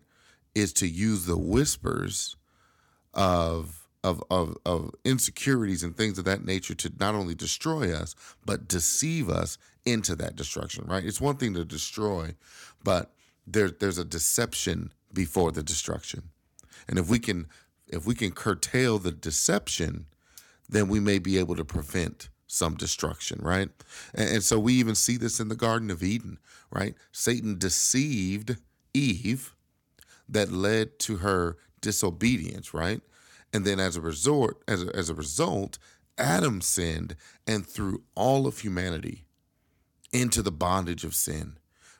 Is 0.55 0.73
to 0.73 0.87
use 0.87 1.25
the 1.25 1.37
whispers 1.37 2.35
of 3.13 3.87
of 4.03 4.23
of 4.29 4.57
of 4.65 4.91
insecurities 5.03 5.83
and 5.83 5.95
things 5.95 6.17
of 6.17 6.25
that 6.25 6.45
nature 6.45 6.75
to 6.75 6.91
not 6.99 7.15
only 7.15 7.35
destroy 7.35 7.93
us 7.93 8.15
but 8.45 8.67
deceive 8.67 9.29
us 9.29 9.57
into 9.89 10.15
that 10.15 10.35
destruction, 10.35 10.85
right? 10.87 11.05
It's 11.05 11.21
one 11.21 11.37
thing 11.37 11.53
to 11.53 11.65
destroy, 11.65 12.35
but 12.83 13.11
there 13.45 13.69
there's 13.69 13.97
a 13.97 14.05
deception 14.05 14.93
before 15.13 15.51
the 15.51 15.63
destruction. 15.63 16.29
And 16.87 16.97
if 16.99 17.09
we 17.09 17.19
can 17.19 17.47
if 17.87 18.05
we 18.05 18.15
can 18.15 18.31
curtail 18.31 18.99
the 18.99 19.11
deception, 19.11 20.05
then 20.67 20.87
we 20.87 20.99
may 20.99 21.19
be 21.19 21.37
able 21.37 21.55
to 21.55 21.65
prevent 21.65 22.29
some 22.45 22.75
destruction, 22.75 23.39
right? 23.41 23.69
And, 24.13 24.29
and, 24.29 24.43
so 24.43 24.59
we 24.59 24.73
even 24.73 24.95
see 24.95 25.17
this 25.17 25.39
in 25.39 25.49
the 25.49 25.55
Garden 25.55 25.91
of 25.91 26.01
Eden, 26.01 26.39
right? 26.71 26.95
Satan 27.11 27.59
deceived 27.59 28.57
Eve 28.93 29.55
that 30.27 30.51
led 30.51 30.97
to 30.99 31.17
her 31.17 31.57
disobedience, 31.81 32.73
right? 32.73 33.01
And 33.53 33.65
then 33.65 33.79
as 33.79 33.95
a 33.95 34.01
resort, 34.01 34.61
as 34.67 34.83
a, 34.83 34.95
as 34.95 35.09
a 35.09 35.15
result, 35.15 35.77
Adam 36.17 36.61
sinned 36.61 37.15
and 37.47 37.65
threw 37.65 38.03
all 38.15 38.45
of 38.45 38.59
humanity 38.59 39.25
into 40.11 40.41
the 40.41 40.51
bondage 40.51 41.03
of 41.03 41.15
sin, 41.15 41.57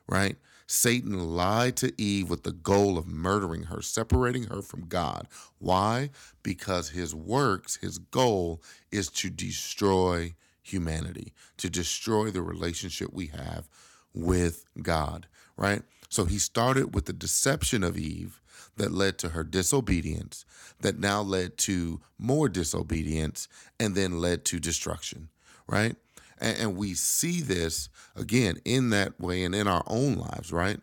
right? 0.07 0.37
Satan 0.67 1.35
lied 1.35 1.75
to 1.77 1.99
Eve 1.99 2.29
with 2.29 2.43
the 2.43 2.51
goal 2.51 2.97
of 2.99 3.07
murdering 3.07 3.63
her, 3.63 3.81
separating 3.81 4.43
her 4.43 4.61
from 4.61 4.87
God. 4.87 5.27
Why? 5.57 6.11
Because 6.43 6.89
his 6.89 7.15
works, 7.15 7.77
his 7.77 7.97
goal 7.97 8.61
is 8.91 9.09
to 9.09 9.31
destroy 9.31 10.35
humanity, 10.61 11.33
to 11.57 11.69
destroy 11.69 12.29
the 12.29 12.43
relationship 12.43 13.11
we 13.11 13.27
have 13.27 13.67
with 14.13 14.65
God, 14.81 15.27
right? 15.57 15.81
So 16.07 16.25
he 16.25 16.37
started 16.37 16.93
with 16.93 17.05
the 17.05 17.13
deception 17.13 17.83
of 17.83 17.97
Eve 17.97 18.39
that 18.77 18.91
led 18.91 19.17
to 19.19 19.29
her 19.29 19.43
disobedience, 19.43 20.45
that 20.81 20.99
now 20.99 21.21
led 21.21 21.57
to 21.57 21.99
more 22.17 22.47
disobedience, 22.47 23.47
and 23.79 23.95
then 23.95 24.19
led 24.19 24.45
to 24.45 24.59
destruction, 24.59 25.29
right? 25.67 25.95
And, 26.39 26.57
and 26.57 26.77
we 26.77 26.93
see 26.93 27.41
this 27.41 27.89
again 28.15 28.59
in 28.65 28.89
that 28.91 29.19
way 29.19 29.43
and 29.43 29.53
in 29.53 29.67
our 29.67 29.83
own 29.87 30.15
lives, 30.15 30.51
right? 30.51 30.79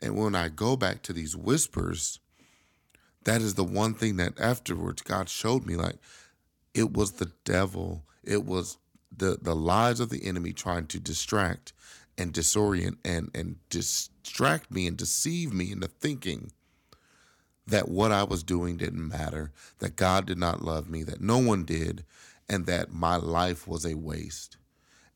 And 0.00 0.16
when 0.16 0.34
I 0.34 0.48
go 0.48 0.76
back 0.76 1.02
to 1.02 1.12
these 1.12 1.36
whispers, 1.36 2.20
that 3.24 3.42
is 3.42 3.54
the 3.54 3.64
one 3.64 3.94
thing 3.94 4.16
that 4.16 4.40
afterwards 4.40 5.02
God 5.02 5.28
showed 5.28 5.66
me 5.66 5.76
like 5.76 5.96
it 6.74 6.92
was 6.92 7.12
the 7.12 7.32
devil, 7.44 8.04
it 8.24 8.44
was 8.44 8.78
the 9.14 9.38
the 9.40 9.56
lies 9.56 10.00
of 10.00 10.08
the 10.08 10.24
enemy 10.24 10.52
trying 10.52 10.86
to 10.86 11.00
distract 11.00 11.72
and 12.16 12.32
disorient 12.32 12.96
and 13.04 13.30
and 13.34 13.56
distract 13.68 14.70
me 14.70 14.86
and 14.86 14.96
deceive 14.96 15.52
me 15.52 15.72
into 15.72 15.88
thinking 15.88 16.52
that 17.66 17.88
what 17.88 18.12
I 18.12 18.24
was 18.24 18.42
doing 18.42 18.76
didn't 18.76 19.08
matter, 19.08 19.52
that 19.78 19.96
God 19.96 20.26
did 20.26 20.38
not 20.38 20.62
love 20.62 20.88
me, 20.88 21.02
that 21.04 21.20
no 21.20 21.38
one 21.38 21.64
did, 21.64 22.04
and 22.48 22.66
that 22.66 22.92
my 22.92 23.16
life 23.16 23.68
was 23.68 23.86
a 23.86 23.94
waste. 23.94 24.56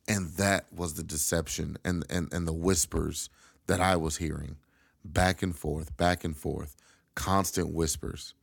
And 0.07 0.33
that 0.33 0.67
was 0.75 0.95
the 0.95 1.03
deception 1.03 1.79
and, 1.85 2.05
and, 2.11 2.33
and 2.33 2.47
the 2.47 2.53
whispers 2.53 3.31
that 3.67 3.81
I 3.81 3.97
was 3.97 4.19
hearing 4.19 4.57
back 5.05 5.43
and 5.43 5.57
forth, 5.57 5.97
back 5.97 6.25
and 6.25 6.37
forth, 6.37 6.77
constant 7.15 7.73
whispers. 7.73 8.35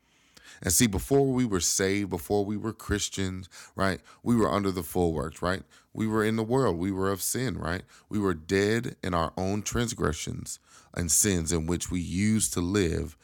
And 0.62 0.72
see, 0.72 0.88
before 0.88 1.26
we 1.26 1.46
were 1.46 1.60
saved, 1.60 2.10
before 2.10 2.46
we 2.46 2.58
were 2.58 2.74
Christians, 2.74 3.50
right, 3.76 4.00
we 4.22 4.36
were 4.36 4.52
under 4.52 4.70
the 4.72 4.84
full 4.84 5.14
works, 5.14 5.42
right? 5.42 5.64
We 5.94 6.08
were 6.08 6.24
in 6.24 6.36
the 6.36 6.44
world. 6.44 6.78
We 6.78 6.92
were 6.92 7.12
of 7.12 7.22
sin, 7.22 7.58
right? 7.58 7.84
We 8.10 8.20
were 8.20 8.34
dead 8.34 8.96
in 9.04 9.14
our 9.14 9.34
own 9.38 9.64
transgressions 9.64 10.60
and 10.94 11.12
sins 11.12 11.52
in 11.52 11.66
which 11.68 11.90
we 11.90 12.00
used 12.00 12.54
to 12.54 12.62
live 12.62 13.18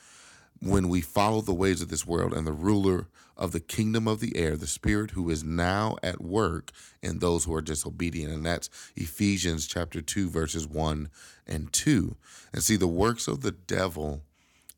when 0.61 0.89
we 0.89 1.01
follow 1.01 1.41
the 1.41 1.53
ways 1.53 1.81
of 1.81 1.89
this 1.89 2.05
world 2.05 2.33
and 2.33 2.47
the 2.47 2.51
ruler 2.51 3.07
of 3.35 3.51
the 3.51 3.59
kingdom 3.59 4.07
of 4.07 4.19
the 4.19 4.35
air, 4.35 4.57
the 4.57 4.67
spirit 4.67 5.11
who 5.11 5.29
is 5.29 5.43
now 5.43 5.95
at 6.01 6.21
work 6.21 6.71
in 7.01 7.19
those 7.19 7.43
who 7.43 7.53
are 7.53 7.61
disobedient. 7.61 8.33
And 8.33 8.45
that's 8.45 8.69
Ephesians 8.95 9.67
chapter 9.67 10.01
2, 10.01 10.29
verses 10.29 10.67
1 10.67 11.09
and 11.45 11.71
2. 11.71 12.15
And 12.51 12.63
see, 12.63 12.75
the 12.75 12.87
works 12.87 13.27
of 13.27 13.41
the 13.41 13.51
devil 13.51 14.21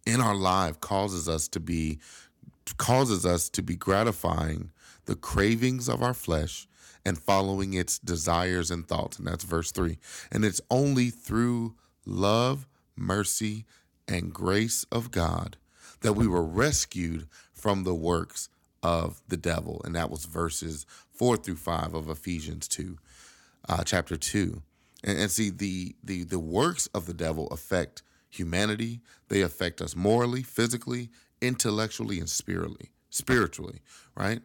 in 0.06 0.20
our 0.20 0.36
life 0.36 0.80
causes 0.80 1.30
us 1.30 1.48
to 1.50 1.60
be 1.60 2.00
causes 2.78 3.26
us 3.26 3.50
to 3.50 3.64
be 3.64 3.76
gratifying 3.76 4.70
the 5.06 5.16
cravings 5.16 5.90
of 5.90 6.04
our 6.04 6.14
flesh 6.14 6.68
and 7.04 7.18
following 7.18 7.74
its 7.74 7.98
desires 7.98 8.70
and 8.70 8.88
thoughts. 8.88 9.18
And 9.18 9.26
that's 9.26 9.44
verse 9.44 9.72
3. 9.72 9.98
And 10.32 10.46
it's 10.46 10.62
only 10.70 11.10
through 11.10 11.74
love, 12.06 12.68
mercy, 12.96 13.66
and 14.08 14.32
grace 14.32 14.86
of 14.92 15.10
God 15.10 15.58
that 16.02 16.14
we 16.14 16.28
were 16.28 16.44
rescued 16.44 17.28
from 17.54 17.84
the 17.84 17.94
works 17.94 18.50
of 18.82 19.22
the 19.28 19.38
devil. 19.38 19.82
And 19.84 19.96
that 19.96 20.10
was 20.10 20.26
verses 20.26 20.86
four 21.12 21.38
through 21.38 21.58
five 21.58 21.94
of 21.94 22.10
Ephesians 22.10 22.68
2, 22.68 22.98
uh, 23.68 23.84
chapter 23.84 24.16
2. 24.16 24.62
And, 25.04 25.20
and 25.20 25.32
see 25.32 25.50
the 25.50 25.96
the 26.04 26.24
the 26.24 26.40
works 26.40 26.88
of 26.88 27.06
the 27.06 27.14
devil 27.14 27.48
affect 27.48 28.04
humanity. 28.30 29.02
They 29.30 29.42
affect 29.42 29.82
us 29.82 29.96
morally, 29.96 30.44
physically, 30.44 31.10
intellectually, 31.42 32.20
and 32.20 32.30
spiritually. 32.30 32.92
Spiritually, 33.10 33.80
right? 34.16 34.42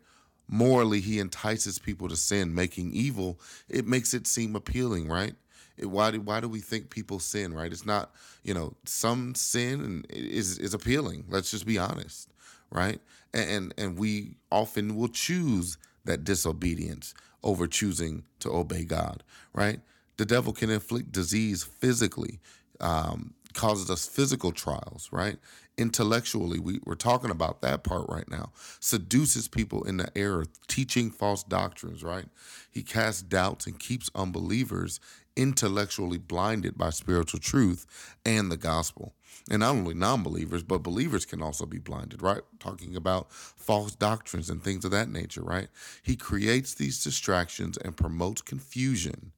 Morally, 0.49 1.01
he 1.01 1.19
entices 1.19 1.79
people 1.79 2.09
to 2.09 2.17
sin, 2.17 2.55
making 2.55 2.93
evil. 2.93 3.39
It 3.69 3.87
makes 3.87 4.15
it 4.15 4.27
seem 4.27 4.55
appealing, 4.57 5.09
right? 5.09 5.35
Why 5.83 6.11
do 6.11 6.21
why 6.21 6.41
do 6.41 6.49
we 6.49 6.61
think 6.61 6.91
people 6.91 7.19
sin? 7.19 7.55
Right? 7.55 7.73
It's 7.73 7.87
not 7.87 8.13
you 8.43 8.55
know 8.55 8.75
some 8.85 9.35
sin 9.35 10.05
is 10.11 10.59
is 10.59 10.75
appealing. 10.75 11.25
Let's 11.29 11.51
just 11.51 11.67
be 11.67 11.79
honest, 11.79 12.31
right? 12.71 13.01
And 13.33 13.51
and, 13.51 13.75
and 13.79 13.99
we 13.99 14.37
often 14.51 14.97
will 14.97 15.09
choose 15.09 15.79
that 16.05 16.25
disobedience 16.25 17.15
over 17.43 17.67
choosing 17.67 18.25
to 18.41 18.51
obey 18.51 18.85
God, 18.85 19.23
right? 19.53 19.81
The 20.17 20.25
devil 20.25 20.53
can 20.53 20.71
inflict 20.71 21.13
disease 21.13 21.63
physically, 21.65 22.41
um, 22.81 23.35
causes 23.53 23.91
us 23.91 24.07
physical 24.07 24.53
trials, 24.53 25.09
right? 25.13 25.39
Intellectually, 25.77 26.59
we, 26.59 26.81
we're 26.85 26.95
talking 26.95 27.31
about 27.31 27.61
that 27.63 27.85
part 27.85 28.09
right 28.09 28.29
now. 28.31 28.53
Seduces 28.81 29.49
people 29.49 29.83
in 29.85 29.97
the 29.97 30.17
error, 30.17 30.47
teaching 30.69 31.11
false 31.11 31.43
doctrines, 31.43 32.03
right? 32.05 32.27
He 32.71 32.83
casts 32.83 33.23
doubts 33.23 33.67
and 33.67 33.79
keeps 33.79 34.11
unbelievers 34.15 35.01
intellectually 35.37 36.19
blinded 36.19 36.77
by 36.77 36.91
spiritual 36.91 37.41
truth 37.41 37.87
and 38.25 38.51
the 38.51 38.57
gospel. 38.57 39.15
And 39.51 39.61
not 39.61 39.71
only 39.71 39.95
non 39.95 40.23
believers, 40.23 40.63
but 40.63 40.83
believers 40.83 41.27
can 41.27 41.43
also 41.43 41.67
be 41.67 41.79
blinded, 41.79 42.23
right? 42.23 42.41
Talking 42.61 42.97
about 42.97 43.31
false 43.33 43.95
doctrines 43.95 44.49
and 44.49 44.63
things 44.63 44.85
of 44.85 44.91
that 44.93 45.11
nature, 45.11 45.43
right? 45.43 45.69
He 46.03 46.17
creates 46.17 46.75
these 46.75 47.03
distractions 47.03 47.77
and 47.77 47.97
promotes 47.97 48.43
confusion 48.43 49.33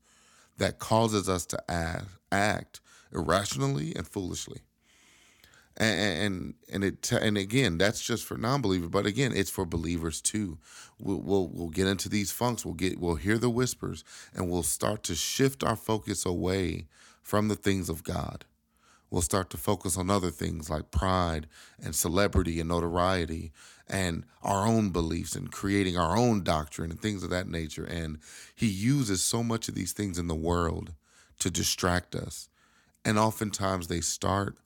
that 0.58 0.78
causes 0.78 1.28
us 1.28 1.44
to 1.46 1.70
act, 1.70 2.06
act 2.30 2.80
irrationally 3.12 3.94
and 3.96 4.06
foolishly. 4.06 4.60
And, 5.78 6.54
and 6.72 6.84
it 6.84 7.12
and 7.12 7.36
again 7.36 7.76
that's 7.76 8.00
just 8.00 8.24
for 8.24 8.38
non-believers 8.38 8.88
but 8.88 9.04
again 9.04 9.32
it's 9.34 9.50
for 9.50 9.66
believers 9.66 10.22
too. 10.22 10.56
We'll, 10.98 11.20
we'll 11.20 11.48
we'll 11.48 11.68
get 11.68 11.86
into 11.86 12.08
these 12.08 12.32
funks 12.32 12.64
we'll 12.64 12.72
get 12.72 12.98
we'll 12.98 13.16
hear 13.16 13.36
the 13.36 13.50
whispers 13.50 14.02
and 14.34 14.48
we'll 14.48 14.62
start 14.62 15.02
to 15.02 15.14
shift 15.14 15.62
our 15.62 15.76
focus 15.76 16.24
away 16.24 16.86
from 17.22 17.48
the 17.48 17.56
things 17.56 17.90
of 17.90 18.04
god. 18.04 18.46
We'll 19.10 19.22
start 19.22 19.50
to 19.50 19.56
focus 19.56 19.96
on 19.96 20.10
other 20.10 20.30
things 20.30 20.68
like 20.68 20.90
pride 20.90 21.46
and 21.82 21.94
celebrity 21.94 22.58
and 22.58 22.68
notoriety 22.68 23.52
and 23.88 24.24
our 24.42 24.66
own 24.66 24.90
beliefs 24.90 25.36
and 25.36 25.50
creating 25.50 25.96
our 25.96 26.16
own 26.16 26.42
doctrine 26.42 26.90
and 26.90 27.00
things 27.00 27.22
of 27.22 27.30
that 27.30 27.48
nature. 27.48 27.84
And 27.84 28.18
he 28.54 28.66
uses 28.66 29.22
so 29.22 29.42
much 29.42 29.68
of 29.68 29.74
these 29.74 29.92
things 29.92 30.18
in 30.18 30.26
the 30.26 30.34
world 30.34 30.92
to 31.38 31.50
distract 31.50 32.14
us. 32.14 32.48
And 33.04 33.18
oftentimes 33.18 33.86
they 33.86 34.00
start 34.00 34.56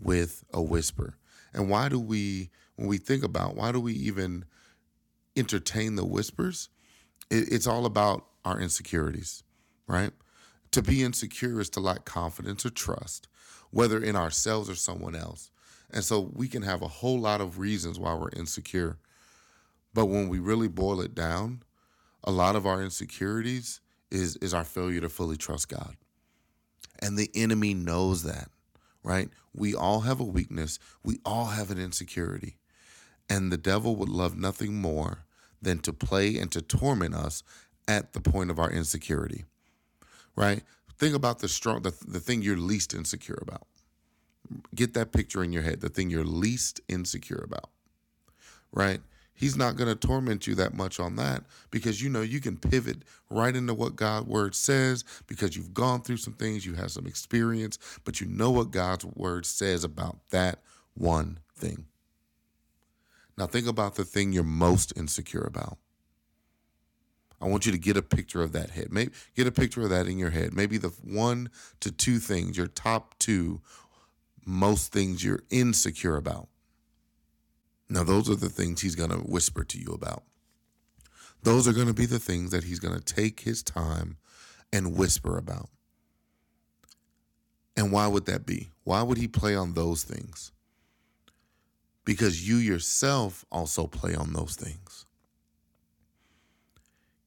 with 0.00 0.44
a 0.52 0.62
whisper. 0.62 1.16
And 1.52 1.70
why 1.70 1.88
do 1.88 1.98
we, 1.98 2.50
when 2.76 2.88
we 2.88 2.98
think 2.98 3.22
about 3.22 3.56
why 3.56 3.72
do 3.72 3.80
we 3.80 3.92
even 3.94 4.44
entertain 5.36 5.96
the 5.96 6.04
whispers? 6.04 6.68
It, 7.30 7.52
it's 7.52 7.66
all 7.66 7.86
about 7.86 8.26
our 8.44 8.60
insecurities, 8.60 9.42
right? 9.86 10.12
To 10.72 10.82
be 10.82 11.02
insecure 11.02 11.60
is 11.60 11.70
to 11.70 11.80
lack 11.80 12.04
confidence 12.04 12.66
or 12.66 12.70
trust, 12.70 13.28
whether 13.70 14.02
in 14.02 14.16
ourselves 14.16 14.68
or 14.68 14.74
someone 14.74 15.14
else. 15.14 15.50
And 15.92 16.02
so 16.02 16.30
we 16.32 16.48
can 16.48 16.62
have 16.62 16.82
a 16.82 16.88
whole 16.88 17.20
lot 17.20 17.40
of 17.40 17.58
reasons 17.58 17.98
why 17.98 18.14
we're 18.14 18.30
insecure. 18.30 18.98
But 19.92 20.06
when 20.06 20.28
we 20.28 20.40
really 20.40 20.66
boil 20.66 21.00
it 21.00 21.14
down, 21.14 21.62
a 22.24 22.32
lot 22.32 22.56
of 22.56 22.66
our 22.66 22.82
insecurities 22.82 23.80
is, 24.10 24.36
is 24.36 24.52
our 24.52 24.64
failure 24.64 25.00
to 25.00 25.08
fully 25.08 25.36
trust 25.36 25.68
God. 25.68 25.96
And 27.00 27.16
the 27.16 27.30
enemy 27.34 27.74
knows 27.74 28.24
that, 28.24 28.48
right? 29.04 29.28
We 29.54 29.74
all 29.74 30.00
have 30.00 30.18
a 30.18 30.24
weakness, 30.24 30.80
we 31.04 31.20
all 31.24 31.46
have 31.46 31.70
an 31.70 31.78
insecurity. 31.78 32.56
And 33.30 33.52
the 33.52 33.56
devil 33.56 33.94
would 33.96 34.08
love 34.08 34.36
nothing 34.36 34.80
more 34.80 35.24
than 35.62 35.78
to 35.80 35.92
play 35.92 36.36
and 36.36 36.50
to 36.52 36.60
torment 36.60 37.14
us 37.14 37.42
at 37.86 38.12
the 38.12 38.20
point 38.20 38.50
of 38.50 38.58
our 38.58 38.70
insecurity, 38.70 39.44
right? 40.36 40.62
Think 40.98 41.14
about 41.14 41.38
the 41.38 41.48
strong, 41.48 41.82
the, 41.82 41.94
the 42.06 42.20
thing 42.20 42.42
you're 42.42 42.56
least 42.56 42.94
insecure 42.94 43.38
about. 43.40 43.66
Get 44.74 44.94
that 44.94 45.12
picture 45.12 45.42
in 45.42 45.52
your 45.52 45.62
head, 45.62 45.80
the 45.80 45.88
thing 45.88 46.10
you're 46.10 46.24
least 46.24 46.80
insecure 46.88 47.42
about, 47.44 47.70
right? 48.72 49.00
He's 49.34 49.56
not 49.56 49.76
going 49.76 49.88
to 49.88 50.06
torment 50.06 50.46
you 50.46 50.54
that 50.54 50.74
much 50.74 51.00
on 51.00 51.16
that 51.16 51.42
because 51.70 52.00
you 52.00 52.08
know 52.08 52.22
you 52.22 52.40
can 52.40 52.56
pivot 52.56 52.98
right 53.28 53.54
into 53.54 53.74
what 53.74 53.96
God's 53.96 54.26
word 54.26 54.54
says 54.54 55.04
because 55.26 55.56
you've 55.56 55.74
gone 55.74 56.02
through 56.02 56.18
some 56.18 56.34
things, 56.34 56.64
you 56.64 56.74
have 56.74 56.92
some 56.92 57.06
experience, 57.06 57.78
but 58.04 58.20
you 58.20 58.28
know 58.28 58.50
what 58.50 58.70
God's 58.70 59.04
word 59.04 59.44
says 59.44 59.82
about 59.82 60.18
that 60.30 60.60
one 60.94 61.40
thing. 61.56 61.86
Now 63.36 63.46
think 63.46 63.66
about 63.66 63.96
the 63.96 64.04
thing 64.04 64.32
you're 64.32 64.44
most 64.44 64.92
insecure 64.96 65.44
about. 65.44 65.78
I 67.40 67.46
want 67.46 67.66
you 67.66 67.72
to 67.72 67.78
get 67.78 67.96
a 67.96 68.02
picture 68.02 68.42
of 68.42 68.52
that 68.52 68.70
head. 68.70 68.92
Maybe 68.92 69.12
get 69.34 69.46
a 69.46 69.52
picture 69.52 69.82
of 69.82 69.90
that 69.90 70.06
in 70.06 70.16
your 70.18 70.30
head. 70.30 70.54
Maybe 70.54 70.78
the 70.78 70.92
one 71.02 71.50
to 71.80 71.90
two 71.90 72.18
things, 72.18 72.56
your 72.56 72.68
top 72.68 73.18
two 73.18 73.60
most 74.46 74.92
things 74.92 75.24
you're 75.24 75.42
insecure 75.50 76.16
about. 76.16 76.48
Now, 77.88 78.02
those 78.02 78.30
are 78.30 78.34
the 78.34 78.48
things 78.48 78.80
he's 78.80 78.96
going 78.96 79.10
to 79.10 79.18
whisper 79.18 79.64
to 79.64 79.78
you 79.78 79.92
about. 79.92 80.24
Those 81.42 81.68
are 81.68 81.72
going 81.72 81.86
to 81.86 81.94
be 81.94 82.06
the 82.06 82.18
things 82.18 82.50
that 82.52 82.64
he's 82.64 82.80
going 82.80 82.98
to 82.98 83.14
take 83.14 83.40
his 83.40 83.62
time 83.62 84.16
and 84.72 84.96
whisper 84.96 85.36
about. 85.36 85.68
And 87.76 87.92
why 87.92 88.06
would 88.06 88.26
that 88.26 88.46
be? 88.46 88.70
Why 88.84 89.02
would 89.02 89.18
he 89.18 89.28
play 89.28 89.54
on 89.54 89.74
those 89.74 90.04
things? 90.04 90.52
Because 92.04 92.48
you 92.48 92.56
yourself 92.56 93.44
also 93.50 93.86
play 93.86 94.14
on 94.14 94.32
those 94.32 94.56
things. 94.56 95.06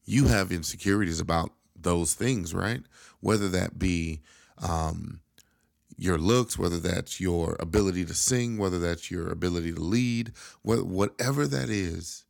You 0.05 0.25
have 0.25 0.51
insecurities 0.51 1.19
about 1.19 1.51
those 1.75 2.13
things, 2.13 2.53
right? 2.53 2.81
Whether 3.19 3.49
that 3.49 3.77
be 3.77 4.21
um, 4.57 5.19
your 5.97 6.17
looks, 6.17 6.57
whether 6.57 6.79
that's 6.79 7.19
your 7.19 7.57
ability 7.59 8.05
to 8.05 8.13
sing, 8.13 8.57
whether 8.57 8.77
that's 8.77 9.09
your 9.09 9.29
ability 9.29 9.73
to 9.73 9.81
lead, 9.81 10.31
whatever 10.61 11.47
that 11.47 11.69
is, 11.69 12.25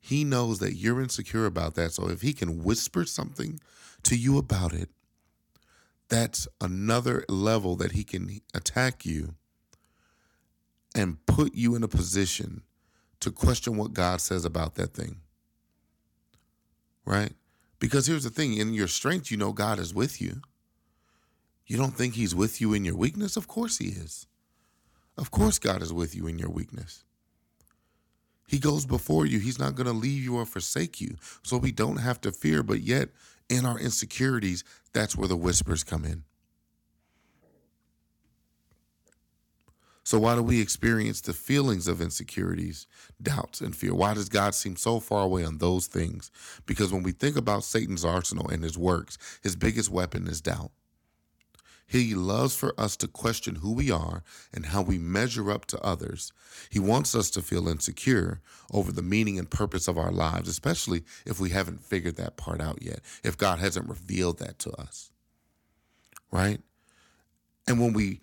he 0.00 0.22
knows 0.22 0.60
that 0.60 0.74
you're 0.74 1.00
insecure 1.00 1.46
about 1.46 1.74
that. 1.74 1.92
So 1.92 2.08
if 2.08 2.22
he 2.22 2.32
can 2.32 2.62
whisper 2.62 3.04
something 3.04 3.58
to 4.04 4.16
you 4.16 4.38
about 4.38 4.72
it, 4.72 4.90
that's 6.08 6.46
another 6.60 7.24
level 7.28 7.74
that 7.76 7.92
he 7.92 8.04
can 8.04 8.40
attack 8.54 9.04
you 9.04 9.34
and 10.94 11.24
put 11.26 11.54
you 11.54 11.74
in 11.74 11.82
a 11.82 11.88
position 11.88 12.62
to 13.20 13.32
question 13.32 13.76
what 13.76 13.94
God 13.94 14.20
says 14.20 14.44
about 14.44 14.76
that 14.76 14.94
thing. 14.94 15.16
Right? 17.04 17.32
Because 17.80 18.06
here's 18.06 18.24
the 18.24 18.30
thing 18.30 18.54
in 18.54 18.72
your 18.74 18.86
strength, 18.86 19.30
you 19.30 19.36
know 19.36 19.52
God 19.52 19.78
is 19.78 19.94
with 19.94 20.20
you. 20.20 20.42
You 21.66 21.76
don't 21.76 21.96
think 21.96 22.14
He's 22.14 22.34
with 22.34 22.60
you 22.60 22.74
in 22.74 22.84
your 22.84 22.96
weakness? 22.96 23.36
Of 23.36 23.48
course 23.48 23.78
He 23.78 23.88
is. 23.88 24.26
Of 25.16 25.30
course, 25.30 25.58
God 25.58 25.82
is 25.82 25.92
with 25.92 26.14
you 26.14 26.26
in 26.26 26.38
your 26.38 26.50
weakness. 26.50 27.04
He 28.46 28.58
goes 28.58 28.84
before 28.84 29.26
you. 29.26 29.38
He's 29.38 29.58
not 29.58 29.74
going 29.74 29.86
to 29.86 29.92
leave 29.92 30.22
you 30.22 30.36
or 30.36 30.44
forsake 30.44 31.00
you. 31.00 31.16
So 31.42 31.56
we 31.56 31.72
don't 31.72 31.96
have 31.96 32.20
to 32.22 32.32
fear. 32.32 32.62
But 32.62 32.80
yet, 32.80 33.08
in 33.48 33.64
our 33.64 33.78
insecurities, 33.78 34.64
that's 34.92 35.16
where 35.16 35.28
the 35.28 35.36
whispers 35.36 35.84
come 35.84 36.04
in. 36.04 36.24
So, 40.06 40.18
why 40.18 40.34
do 40.34 40.42
we 40.42 40.60
experience 40.60 41.22
the 41.22 41.32
feelings 41.32 41.88
of 41.88 42.02
insecurities, 42.02 42.86
doubts, 43.22 43.62
and 43.62 43.74
fear? 43.74 43.94
Why 43.94 44.12
does 44.12 44.28
God 44.28 44.54
seem 44.54 44.76
so 44.76 45.00
far 45.00 45.22
away 45.22 45.44
on 45.44 45.56
those 45.56 45.86
things? 45.86 46.30
Because 46.66 46.92
when 46.92 47.02
we 47.02 47.12
think 47.12 47.38
about 47.38 47.64
Satan's 47.64 48.04
arsenal 48.04 48.46
and 48.48 48.62
his 48.62 48.76
works, 48.76 49.16
his 49.42 49.56
biggest 49.56 49.90
weapon 49.90 50.28
is 50.28 50.42
doubt. 50.42 50.72
He 51.86 52.14
loves 52.14 52.56
for 52.56 52.78
us 52.78 52.96
to 52.96 53.08
question 53.08 53.56
who 53.56 53.72
we 53.72 53.90
are 53.90 54.22
and 54.52 54.66
how 54.66 54.82
we 54.82 54.98
measure 54.98 55.50
up 55.50 55.66
to 55.66 55.80
others. 55.80 56.32
He 56.70 56.78
wants 56.78 57.14
us 57.14 57.30
to 57.30 57.42
feel 57.42 57.68
insecure 57.68 58.40
over 58.72 58.90
the 58.90 59.02
meaning 59.02 59.38
and 59.38 59.50
purpose 59.50 59.86
of 59.86 59.98
our 59.98 60.10
lives, 60.10 60.48
especially 60.48 61.04
if 61.26 61.38
we 61.38 61.50
haven't 61.50 61.84
figured 61.84 62.16
that 62.16 62.36
part 62.36 62.60
out 62.60 62.82
yet, 62.82 63.00
if 63.22 63.36
God 63.36 63.58
hasn't 63.58 63.88
revealed 63.88 64.38
that 64.38 64.58
to 64.60 64.72
us. 64.72 65.10
Right? 66.32 66.60
And 67.68 67.80
when 67.80 67.92
we 67.92 68.20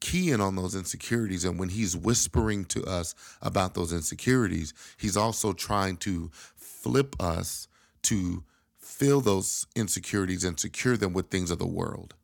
key 0.00 0.30
in 0.30 0.40
on 0.40 0.54
those 0.54 0.74
insecurities 0.74 1.44
and 1.44 1.58
when 1.58 1.70
he's 1.70 1.96
whispering 1.96 2.64
to 2.66 2.84
us 2.84 3.14
about 3.42 3.74
those 3.74 3.92
insecurities, 3.92 4.72
he's 4.96 5.16
also 5.16 5.52
trying 5.52 5.96
to 5.96 6.30
flip 6.54 7.20
us 7.20 7.66
to 8.02 8.44
fill 8.78 9.20
those 9.20 9.66
insecurities 9.74 10.44
and 10.44 10.60
secure 10.60 10.96
them 10.96 11.12
with 11.12 11.28
things 11.28 11.50
of 11.50 11.58
the 11.58 11.66
world 11.66 12.14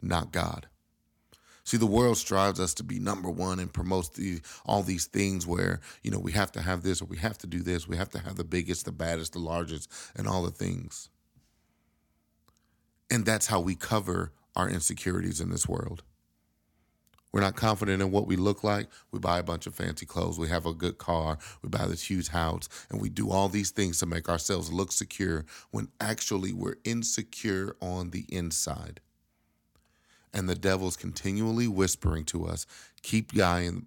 not 0.00 0.32
God. 0.32 0.68
See, 1.68 1.76
the 1.76 1.86
world 1.86 2.16
strives 2.16 2.60
us 2.60 2.72
to 2.74 2.82
be 2.82 2.98
number 2.98 3.30
one 3.30 3.60
and 3.60 3.70
promotes 3.70 4.08
the, 4.08 4.40
all 4.64 4.82
these 4.82 5.04
things 5.04 5.46
where, 5.46 5.80
you 6.02 6.10
know, 6.10 6.18
we 6.18 6.32
have 6.32 6.50
to 6.52 6.62
have 6.62 6.82
this 6.82 7.02
or 7.02 7.04
we 7.04 7.18
have 7.18 7.36
to 7.38 7.46
do 7.46 7.60
this. 7.60 7.86
We 7.86 7.98
have 7.98 8.08
to 8.10 8.18
have 8.18 8.36
the 8.36 8.44
biggest, 8.44 8.86
the 8.86 8.92
baddest, 8.92 9.34
the 9.34 9.38
largest, 9.38 9.92
and 10.16 10.26
all 10.26 10.42
the 10.42 10.50
things. 10.50 11.10
And 13.10 13.26
that's 13.26 13.48
how 13.48 13.60
we 13.60 13.74
cover 13.74 14.32
our 14.56 14.66
insecurities 14.66 15.42
in 15.42 15.50
this 15.50 15.68
world. 15.68 16.04
We're 17.32 17.42
not 17.42 17.56
confident 17.56 18.00
in 18.00 18.10
what 18.10 18.26
we 18.26 18.36
look 18.36 18.64
like. 18.64 18.88
We 19.12 19.18
buy 19.18 19.38
a 19.38 19.42
bunch 19.42 19.66
of 19.66 19.74
fancy 19.74 20.06
clothes. 20.06 20.38
We 20.38 20.48
have 20.48 20.64
a 20.64 20.72
good 20.72 20.96
car. 20.96 21.36
We 21.62 21.68
buy 21.68 21.86
this 21.86 22.08
huge 22.08 22.28
house. 22.28 22.70
And 22.88 22.98
we 22.98 23.10
do 23.10 23.30
all 23.30 23.50
these 23.50 23.72
things 23.72 23.98
to 23.98 24.06
make 24.06 24.30
ourselves 24.30 24.72
look 24.72 24.90
secure 24.90 25.44
when 25.70 25.88
actually 26.00 26.54
we're 26.54 26.78
insecure 26.84 27.76
on 27.82 28.10
the 28.10 28.24
inside. 28.30 29.00
And 30.34 30.48
the 30.48 30.54
devil's 30.54 30.96
continually 30.96 31.68
whispering 31.68 32.24
to 32.26 32.46
us 32.46 32.66
keep 33.02 33.32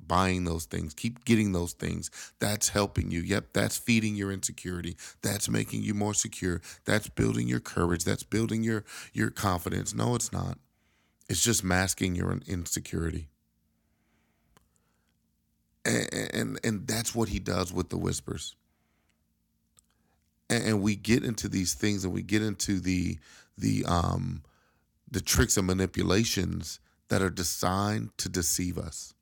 buying, 0.07 0.43
those 0.45 0.65
things, 0.65 0.93
keep 0.93 1.25
getting 1.25 1.51
those 1.51 1.73
things. 1.73 2.09
That's 2.39 2.69
helping 2.69 3.11
you. 3.11 3.21
Yep, 3.21 3.47
that's 3.53 3.77
feeding 3.77 4.15
your 4.15 4.31
insecurity. 4.31 4.97
That's 5.21 5.49
making 5.49 5.83
you 5.83 5.93
more 5.93 6.13
secure. 6.13 6.61
That's 6.85 7.09
building 7.09 7.47
your 7.47 7.59
courage. 7.59 8.03
That's 8.03 8.23
building 8.23 8.63
your, 8.63 8.83
your 9.13 9.29
confidence. 9.29 9.93
No, 9.93 10.15
it's 10.15 10.31
not. 10.31 10.57
It's 11.29 11.43
just 11.43 11.63
masking 11.63 12.15
your 12.15 12.39
insecurity. 12.47 13.27
And, 15.85 16.09
and, 16.33 16.59
and 16.63 16.87
that's 16.87 17.15
what 17.15 17.29
he 17.29 17.39
does 17.39 17.73
with 17.73 17.89
the 17.89 17.97
whispers. 17.97 18.55
And, 20.49 20.63
and 20.65 20.81
we 20.81 20.95
get 20.95 21.23
into 21.23 21.47
these 21.47 21.73
things 21.73 22.03
and 22.03 22.13
we 22.13 22.21
get 22.21 22.41
into 22.41 22.79
the 22.79 23.17
the 23.57 23.85
um 23.85 24.41
the 25.11 25.21
tricks 25.21 25.57
and 25.57 25.67
manipulations 25.67 26.79
that 27.09 27.21
are 27.21 27.29
designed 27.29 28.17
to 28.17 28.29
deceive 28.29 28.77
us. 28.77 29.13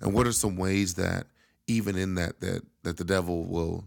And 0.00 0.14
what 0.14 0.26
are 0.26 0.32
some 0.32 0.56
ways 0.56 0.94
that 0.94 1.26
even 1.66 1.96
in 1.96 2.14
that 2.14 2.40
that 2.40 2.62
that 2.84 2.96
the 2.96 3.04
devil 3.04 3.44
will 3.44 3.84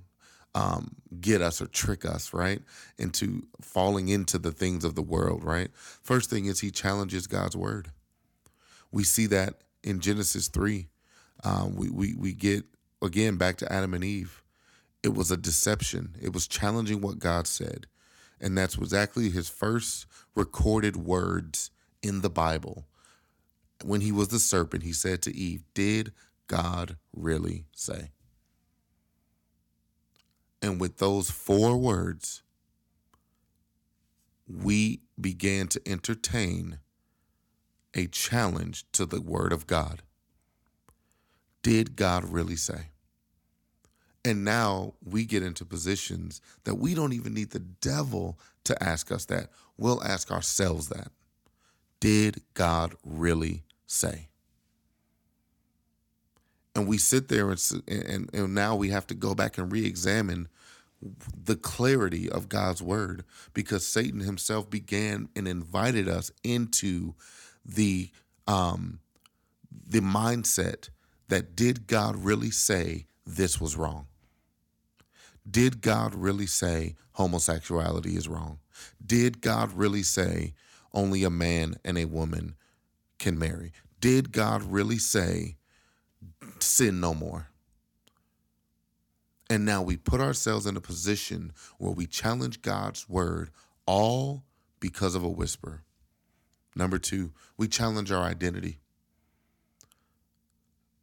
um, 0.53 0.95
get 1.21 1.41
us 1.41 1.61
or 1.61 1.67
trick 1.67 2.05
us, 2.05 2.33
right, 2.33 2.61
into 2.97 3.47
falling 3.61 4.09
into 4.09 4.37
the 4.37 4.51
things 4.51 4.83
of 4.83 4.95
the 4.95 5.01
world, 5.01 5.43
right? 5.43 5.69
First 5.73 6.29
thing 6.29 6.45
is 6.45 6.59
he 6.59 6.71
challenges 6.71 7.27
God's 7.27 7.55
word. 7.55 7.91
We 8.91 9.03
see 9.03 9.27
that 9.27 9.61
in 9.83 10.01
Genesis 10.01 10.49
three. 10.49 10.89
Um, 11.43 11.75
we 11.75 11.89
we 11.89 12.13
we 12.15 12.33
get 12.33 12.65
again 13.01 13.37
back 13.37 13.57
to 13.57 13.71
Adam 13.71 13.93
and 13.93 14.03
Eve. 14.03 14.43
It 15.01 15.15
was 15.15 15.31
a 15.31 15.37
deception. 15.37 16.15
It 16.21 16.33
was 16.33 16.47
challenging 16.47 17.01
what 17.01 17.17
God 17.17 17.47
said. 17.47 17.87
And 18.41 18.57
that's 18.57 18.75
exactly 18.75 19.29
his 19.29 19.47
first 19.47 20.07
recorded 20.35 20.97
words 20.97 21.69
in 22.01 22.21
the 22.21 22.29
Bible. 22.29 22.87
When 23.83 24.01
he 24.01 24.11
was 24.11 24.29
the 24.29 24.39
serpent, 24.39 24.83
he 24.83 24.93
said 24.93 25.21
to 25.21 25.35
Eve, 25.35 25.63
Did 25.75 26.11
God 26.47 26.97
really 27.15 27.65
say? 27.75 28.11
And 30.61 30.81
with 30.81 30.97
those 30.97 31.29
four 31.29 31.77
words, 31.77 32.41
we 34.47 35.01
began 35.19 35.67
to 35.69 35.81
entertain 35.87 36.79
a 37.93 38.07
challenge 38.07 38.85
to 38.93 39.05
the 39.05 39.21
word 39.21 39.53
of 39.53 39.67
God. 39.67 40.01
Did 41.63 41.95
God 41.95 42.25
really 42.25 42.55
say? 42.55 42.90
And 44.23 44.45
now 44.45 44.93
we 45.03 45.25
get 45.25 45.41
into 45.41 45.65
positions 45.65 46.41
that 46.63 46.75
we 46.75 46.93
don't 46.93 47.13
even 47.13 47.33
need 47.33 47.51
the 47.51 47.59
devil 47.59 48.37
to 48.65 48.81
ask 48.83 49.11
us 49.11 49.25
that. 49.25 49.49
We'll 49.77 50.03
ask 50.03 50.31
ourselves 50.31 50.89
that. 50.89 51.11
Did 51.99 52.41
God 52.53 52.95
really 53.03 53.63
say? 53.87 54.29
And 56.75 56.87
we 56.87 56.97
sit 56.97 57.27
there 57.27 57.49
and, 57.49 57.83
and, 57.87 58.29
and 58.33 58.55
now 58.55 58.75
we 58.75 58.89
have 58.89 59.07
to 59.07 59.15
go 59.15 59.35
back 59.35 59.57
and 59.57 59.71
re 59.71 59.85
examine 59.85 60.47
the 61.43 61.55
clarity 61.55 62.29
of 62.29 62.47
God's 62.47 62.81
word 62.81 63.23
because 63.53 63.85
Satan 63.85 64.21
himself 64.21 64.69
began 64.69 65.29
and 65.35 65.47
invited 65.47 66.07
us 66.07 66.31
into 66.43 67.15
the 67.65 68.09
um, 68.47 68.99
the 69.87 69.99
mindset 69.99 70.89
that 71.27 71.55
did 71.55 71.87
God 71.87 72.15
really 72.17 72.51
say 72.51 73.07
this 73.25 73.59
was 73.59 73.75
wrong? 73.75 74.07
Did 75.51 75.81
God 75.81 76.15
really 76.15 76.45
say 76.45 76.95
homosexuality 77.13 78.15
is 78.15 78.29
wrong? 78.29 78.59
Did 79.05 79.41
God 79.41 79.73
really 79.73 80.03
say 80.03 80.53
only 80.93 81.23
a 81.23 81.29
man 81.29 81.75
and 81.83 81.97
a 81.97 82.05
woman 82.05 82.55
can 83.19 83.37
marry? 83.37 83.73
Did 83.99 84.31
God 84.31 84.63
really 84.63 84.97
say 84.97 85.57
sin 86.59 87.01
no 87.01 87.13
more? 87.13 87.49
And 89.49 89.65
now 89.65 89.81
we 89.81 89.97
put 89.97 90.21
ourselves 90.21 90.65
in 90.65 90.77
a 90.77 90.81
position 90.81 91.51
where 91.77 91.91
we 91.91 92.07
challenge 92.07 92.61
God's 92.61 93.09
word 93.09 93.49
all 93.85 94.45
because 94.79 95.13
of 95.13 95.23
a 95.23 95.29
whisper. 95.29 95.83
Number 96.73 96.97
two, 96.97 97.33
we 97.57 97.67
challenge 97.67 98.13
our 98.13 98.23
identity. 98.23 98.79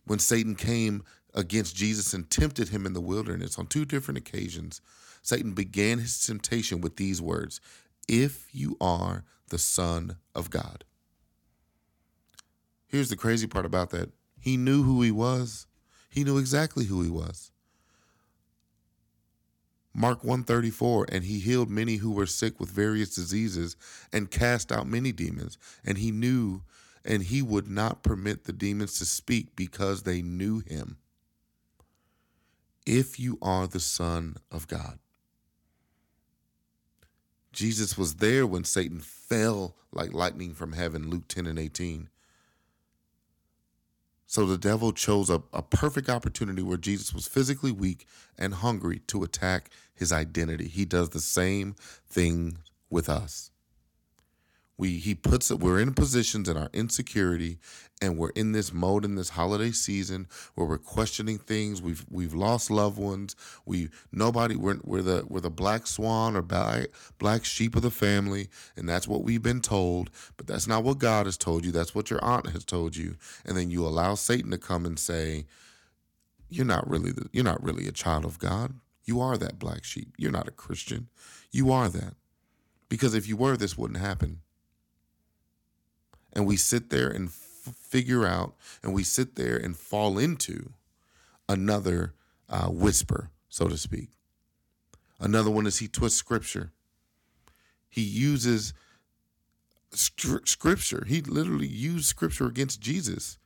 When 0.07 0.19
Satan 0.19 0.55
came 0.55 1.05
against 1.39 1.77
Jesus 1.77 2.13
and 2.13 2.29
tempted 2.29 2.71
him 2.71 2.85
in 2.85 2.95
the 2.95 3.01
wilderness. 3.01 3.59
On 3.59 3.67
two 3.67 3.85
different 3.85 4.19
occasions, 4.19 4.81
Satan 5.23 5.53
began 5.53 5.99
his 5.99 6.19
temptation 6.27 6.81
with 6.81 6.97
these 6.97 7.23
words 7.23 7.61
If 8.09 8.49
you 8.53 8.77
are 8.81 9.25
the 9.49 9.59
Son 9.59 10.17
of 10.35 10.51
God. 10.51 10.85
Here's 12.89 13.09
the 13.09 13.17
crazy 13.17 13.47
part 13.47 13.65
about 13.65 13.91
that. 13.91 14.11
He 14.41 14.57
knew 14.57 14.83
who 14.83 15.01
he 15.01 15.13
was, 15.13 15.67
he 16.11 16.25
knew 16.25 16.39
exactly 16.39 16.87
who 16.87 17.03
he 17.03 17.11
was. 17.11 17.53
Mark 19.95 20.23
134 20.25 21.07
and 21.11 21.25
he 21.25 21.39
healed 21.39 21.71
many 21.71 21.97
who 21.97 22.11
were 22.11 22.27
sick 22.27 22.59
with 22.61 22.71
various 22.71 23.15
diseases 23.15 23.77
and 24.13 24.31
cast 24.31 24.71
out 24.71 24.87
many 24.87 25.13
demons. 25.13 25.59
And 25.85 25.99
he 25.99 26.11
knew 26.11 26.63
and 27.05 27.23
he 27.23 27.43
would 27.43 27.69
not 27.69 28.03
permit 28.03 28.45
the 28.45 28.53
demons 28.53 28.99
to 28.99 29.05
speak 29.05 29.57
because 29.57 30.03
they 30.03 30.23
knew 30.23 30.61
him 30.61 30.99
if 32.89 33.21
you 33.21 33.37
are 33.43 33.67
the 33.67 33.81
Son 33.81 34.35
of 34.51 34.67
God. 34.67 34.99
Jesus 37.53 37.99
was 37.99 38.15
there 38.15 38.47
when 38.47 38.65
Satan 38.65 39.01
fell 39.01 39.77
like 39.93 40.15
lightning 40.15 40.55
from 40.55 40.73
heaven, 40.73 41.11
Luke 41.11 41.29
10 41.29 41.47
and 41.47 41.59
18. 41.59 42.09
So 44.27 44.47
the 44.47 44.57
devil 44.57 44.93
chose 44.93 45.29
a, 45.29 45.43
a 45.53 45.63
perfect 45.63 46.09
opportunity 46.09 46.63
where 46.63 46.79
Jesus 46.79 47.13
was 47.13 47.29
physically 47.29 47.73
weak 47.73 48.07
and 48.39 48.55
hungry 48.55 49.01
to 49.09 49.23
attack 49.23 49.71
his 49.95 50.11
identity. 50.11 50.69
He 50.69 50.87
does 50.87 51.11
the 51.11 51.21
same 51.21 51.75
thing 52.09 52.59
with 52.89 53.11
us 53.11 53.51
we 54.79 54.99
he 54.99 55.15
puts 55.15 55.51
it 55.51 55.59
we're 55.59 55.81
in 55.81 55.93
positions 55.93 56.49
in 56.49 56.57
our 56.57 56.71
insecurity 56.73 57.59
and 58.01 58.17
we're 58.17 58.31
in 58.31 58.53
this 58.53 58.73
mode 58.73 59.05
in 59.05 59.17
this 59.17 59.31
holiday 59.31 59.73
season 59.73 60.29
where 60.55 60.67
we're 60.67 60.79
questioning 60.79 61.37
things. 61.37 61.83
We've 61.83 62.05
we've 62.09 62.35
lost 62.35 62.71
loved 62.71 62.99
ones. 62.99 63.35
We 63.67 63.89
nobody 64.13 64.55
we're, 64.55 64.79
we're 64.85 65.03
the 65.03 65.25
we're 65.29 65.41
the 65.41 65.51
black 65.51 65.87
swan 65.87 66.37
or 66.37 66.43
black, 66.43 67.45
sheep 67.45 67.77
of 67.77 67.83
the 67.83 67.91
family 67.91 68.49
and 68.77 68.89
that's 68.89 69.09
what 69.09 69.23
we've 69.23 69.43
been 69.43 69.61
told 69.61 70.11
but 70.37 70.47
that's 70.47 70.67
not 70.67 70.85
what 70.85 70.99
god 70.99 71.27
has 71.27 71.37
told 71.37 71.65
you. 71.65 71.73
That's 71.73 71.95
what 71.95 72.11
your 72.11 72.25
aunt 72.25 72.51
has 72.51 72.65
told 72.65 72.97
you. 72.97 73.17
And 73.45 73.57
then 73.57 73.71
you 73.71 73.85
allow 73.85 74.15
satan 74.15 74.51
to 74.53 74.59
come 74.59 74.87
and 74.87 74.99
say 74.99 75.47
you're 76.49 76.65
not 76.65 76.89
really 76.89 77.11
the, 77.11 77.29
you're 77.33 77.45
not 77.45 77.63
really 77.63 77.89
a 77.89 77.93
child 77.93 78.25
of 78.25 78.39
god. 78.39 78.75
You 79.05 79.21
are 79.21 79.37
that 79.39 79.59
black 79.59 79.85
sheep. 79.85 80.15
You're 80.19 80.31
not 80.31 80.49
a 80.49 80.53
christian. 80.53 81.09
You 81.51 81.73
are 81.73 81.89
that. 81.89 82.15
Because 82.89 83.15
if 83.15 83.27
you 83.27 83.37
were 83.37 83.57
this 83.57 83.77
wouldn't 83.77 84.01
happen 84.01 84.41
and 86.39 86.47
we 86.47 86.57
sit 86.57 86.91
there 86.91 87.09
and 87.09 87.31
f- 87.31 87.75
figure 87.75 88.25
out 88.25 88.55
and 88.85 88.95
we 88.95 89.03
sit 89.03 89.35
there 89.35 89.57
and 89.57 89.77
fall 89.77 90.19
into 90.19 90.71
another 91.49 92.15
uh, 92.49 92.69
whisper, 92.69 93.31
so 93.49 93.67
to 93.67 93.77
speak. 93.77 94.11
Another 95.19 95.51
one 95.51 95.67
is 95.67 95.79
he 95.79 95.89
twists 95.89 96.17
scripture. 96.17 96.71
He 97.91 98.03
uses 98.03 98.73
scripture. 99.93 101.05
He 101.09 101.23
literally 101.23 101.67
used 101.67 102.05
scripture 102.05 102.47
against 102.47 102.81
Jesus, 102.81 103.37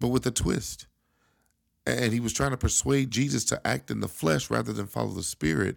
but 0.00 0.08
with 0.08 0.26
a 0.26 0.30
twist. 0.30 0.86
And 1.84 2.14
he 2.14 2.20
was 2.20 2.32
trying 2.32 2.52
to 2.52 2.56
persuade 2.56 3.10
Jesus 3.10 3.44
to 3.46 3.66
act 3.66 3.90
in 3.90 4.00
the 4.00 4.08
flesh 4.08 4.48
rather 4.48 4.72
than 4.72 4.86
follow 4.86 5.10
the 5.10 5.22
spirit. 5.22 5.76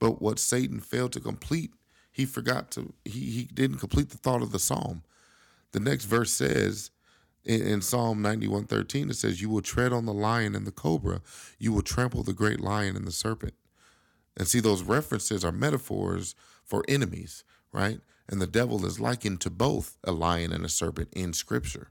But 0.00 0.20
what 0.20 0.40
Satan 0.40 0.80
failed 0.80 1.12
to 1.12 1.20
complete, 1.20 1.70
he 2.10 2.24
forgot 2.24 2.72
to, 2.72 2.92
he, 3.04 3.20
he 3.20 3.44
didn't 3.44 3.78
complete 3.78 4.10
the 4.10 4.18
thought 4.18 4.42
of 4.42 4.50
the 4.50 4.58
psalm. 4.58 5.04
The 5.72 5.80
next 5.80 6.04
verse 6.04 6.32
says 6.32 6.90
in, 7.44 7.62
in 7.62 7.82
Psalm 7.82 8.22
91 8.22 8.64
13, 8.64 9.10
it 9.10 9.14
says, 9.14 9.40
You 9.40 9.48
will 9.48 9.62
tread 9.62 9.92
on 9.92 10.06
the 10.06 10.12
lion 10.12 10.54
and 10.54 10.66
the 10.66 10.72
cobra, 10.72 11.20
you 11.58 11.72
will 11.72 11.82
trample 11.82 12.22
the 12.22 12.32
great 12.32 12.60
lion 12.60 12.96
and 12.96 13.06
the 13.06 13.12
serpent. 13.12 13.54
And 14.36 14.46
see, 14.46 14.60
those 14.60 14.82
references 14.82 15.44
are 15.44 15.52
metaphors 15.52 16.34
for 16.64 16.84
enemies, 16.88 17.44
right? 17.72 18.00
And 18.28 18.40
the 18.40 18.46
devil 18.46 18.86
is 18.86 19.00
likened 19.00 19.40
to 19.42 19.50
both 19.50 19.96
a 20.04 20.12
lion 20.12 20.52
and 20.52 20.64
a 20.64 20.68
serpent 20.68 21.08
in 21.12 21.32
Scripture. 21.32 21.88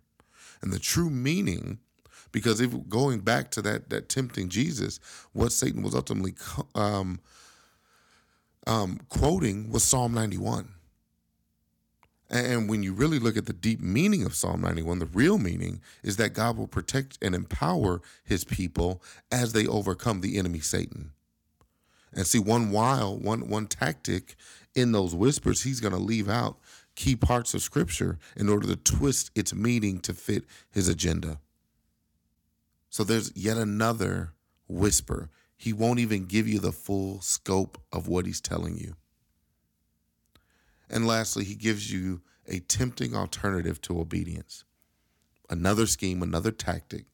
And 0.61 0.71
the 0.71 0.79
true 0.79 1.09
meaning, 1.09 1.79
because 2.31 2.61
if 2.61 2.87
going 2.87 3.19
back 3.19 3.51
to 3.51 3.61
that 3.63 3.89
that 3.89 4.09
tempting 4.09 4.49
Jesus, 4.49 4.99
what 5.33 5.51
Satan 5.51 5.81
was 5.83 5.95
ultimately 5.95 6.35
um, 6.75 7.19
um, 8.67 8.99
quoting 9.09 9.69
was 9.71 9.83
Psalm 9.83 10.13
91 10.13 10.73
And 12.29 12.69
when 12.69 12.83
you 12.83 12.93
really 12.93 13.17
look 13.17 13.37
at 13.37 13.47
the 13.47 13.53
deep 13.53 13.81
meaning 13.81 14.23
of 14.23 14.35
Psalm 14.35 14.61
91, 14.61 14.99
the 14.99 15.07
real 15.07 15.39
meaning 15.39 15.81
is 16.03 16.17
that 16.17 16.33
God 16.33 16.57
will 16.57 16.67
protect 16.67 17.17
and 17.21 17.33
empower 17.33 18.01
his 18.23 18.43
people 18.43 19.01
as 19.31 19.53
they 19.53 19.65
overcome 19.65 20.21
the 20.21 20.37
enemy 20.37 20.59
Satan. 20.59 21.11
And 22.13 22.27
see, 22.27 22.39
one 22.39 22.71
while, 22.71 23.17
one 23.17 23.49
one 23.49 23.67
tactic 23.67 24.35
in 24.75 24.91
those 24.91 25.15
whispers, 25.15 25.63
he's 25.63 25.79
going 25.79 25.93
to 25.93 25.99
leave 25.99 26.29
out 26.29 26.57
key 26.95 27.15
parts 27.15 27.53
of 27.53 27.61
scripture 27.61 28.19
in 28.35 28.49
order 28.49 28.67
to 28.67 28.75
twist 28.75 29.31
its 29.33 29.53
meaning 29.53 29.99
to 30.01 30.13
fit 30.13 30.43
his 30.71 30.87
agenda. 30.87 31.39
So 32.89 33.03
there's 33.03 33.31
yet 33.35 33.57
another 33.57 34.33
whisper. 34.67 35.29
He 35.55 35.73
won't 35.73 35.99
even 35.99 36.25
give 36.25 36.47
you 36.47 36.59
the 36.59 36.71
full 36.71 37.21
scope 37.21 37.79
of 37.91 38.07
what 38.07 38.25
he's 38.25 38.41
telling 38.41 38.77
you. 38.77 38.95
And 40.89 41.05
lastly, 41.05 41.43
he 41.43 41.55
gives 41.55 41.91
you 41.91 42.21
a 42.47 42.59
tempting 42.59 43.15
alternative 43.15 43.79
to 43.81 43.99
obedience. 43.99 44.63
Another 45.49 45.85
scheme, 45.85 46.21
another 46.21 46.51
tactic 46.51 47.05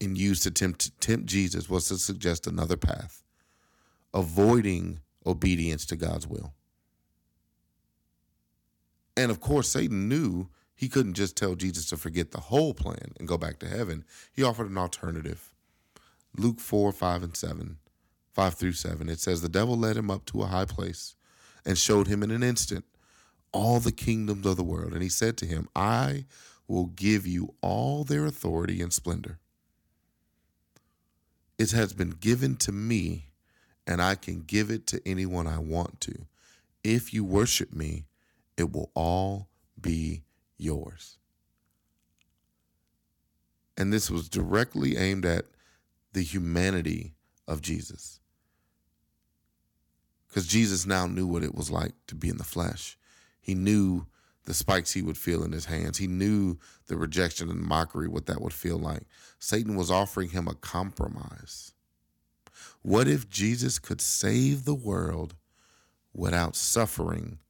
in 0.00 0.16
used 0.16 0.42
to 0.44 0.50
tempt, 0.50 0.98
tempt 1.00 1.26
Jesus 1.26 1.68
was 1.68 1.88
to 1.88 1.98
suggest 1.98 2.46
another 2.46 2.76
path, 2.76 3.22
avoiding 4.14 5.00
obedience 5.26 5.84
to 5.86 5.96
God's 5.96 6.26
will. 6.26 6.54
And 9.16 9.30
of 9.30 9.40
course, 9.40 9.68
Satan 9.68 10.08
knew 10.08 10.48
he 10.74 10.88
couldn't 10.88 11.14
just 11.14 11.36
tell 11.36 11.54
Jesus 11.54 11.84
to 11.90 11.98
forget 11.98 12.30
the 12.30 12.40
whole 12.40 12.72
plan 12.72 13.12
and 13.18 13.28
go 13.28 13.36
back 13.36 13.58
to 13.58 13.68
heaven. 13.68 14.04
He 14.32 14.42
offered 14.42 14.70
an 14.70 14.78
alternative. 14.78 15.52
Luke 16.34 16.60
4, 16.60 16.92
5, 16.92 17.22
and 17.22 17.36
7, 17.36 17.76
5 18.32 18.54
through 18.54 18.72
7, 18.72 19.08
it 19.10 19.20
says, 19.20 19.42
The 19.42 19.48
devil 19.50 19.76
led 19.76 19.98
him 19.98 20.10
up 20.10 20.24
to 20.26 20.42
a 20.42 20.46
high 20.46 20.64
place 20.64 21.16
and 21.66 21.76
showed 21.76 22.06
him 22.06 22.22
in 22.22 22.30
an 22.30 22.42
instant 22.42 22.86
all 23.52 23.80
the 23.80 23.92
kingdoms 23.92 24.46
of 24.46 24.56
the 24.56 24.64
world. 24.64 24.92
And 24.92 25.02
he 25.02 25.08
said 25.08 25.36
to 25.38 25.46
him, 25.46 25.68
I 25.74 26.24
will 26.68 26.86
give 26.86 27.26
you 27.26 27.54
all 27.60 28.04
their 28.04 28.26
authority 28.26 28.80
and 28.80 28.92
splendor. 28.92 29.38
It 31.58 31.72
has 31.72 31.92
been 31.92 32.10
given 32.10 32.56
to 32.56 32.72
me, 32.72 33.26
and 33.86 34.00
I 34.00 34.14
can 34.14 34.42
give 34.42 34.70
it 34.70 34.86
to 34.88 35.02
anyone 35.04 35.46
I 35.46 35.58
want 35.58 36.00
to. 36.02 36.26
If 36.82 37.12
you 37.12 37.24
worship 37.24 37.72
me, 37.72 38.06
it 38.56 38.72
will 38.72 38.90
all 38.94 39.48
be 39.80 40.22
yours. 40.56 41.18
And 43.76 43.92
this 43.92 44.10
was 44.10 44.28
directly 44.28 44.96
aimed 44.96 45.24
at 45.24 45.46
the 46.12 46.22
humanity 46.22 47.14
of 47.48 47.62
Jesus. 47.62 48.20
Because 50.28 50.46
Jesus 50.46 50.86
now 50.86 51.06
knew 51.06 51.26
what 51.26 51.42
it 51.42 51.54
was 51.54 51.70
like 51.70 51.92
to 52.06 52.14
be 52.14 52.28
in 52.28 52.36
the 52.36 52.44
flesh. 52.44 52.96
He 53.50 53.54
knew 53.56 54.06
the 54.44 54.54
spikes 54.54 54.92
he 54.92 55.02
would 55.02 55.18
feel 55.18 55.42
in 55.42 55.50
his 55.50 55.64
hands. 55.64 55.98
He 55.98 56.06
knew 56.06 56.56
the 56.86 56.96
rejection 56.96 57.50
and 57.50 57.60
mockery, 57.60 58.06
what 58.06 58.26
that 58.26 58.40
would 58.40 58.52
feel 58.52 58.78
like. 58.78 59.02
Satan 59.40 59.74
was 59.74 59.90
offering 59.90 60.28
him 60.28 60.46
a 60.46 60.54
compromise. 60.54 61.72
What 62.82 63.08
if 63.08 63.28
Jesus 63.28 63.80
could 63.80 64.00
save 64.00 64.64
the 64.64 64.74
world 64.74 65.34
without 66.14 66.54
suffering 66.54 67.40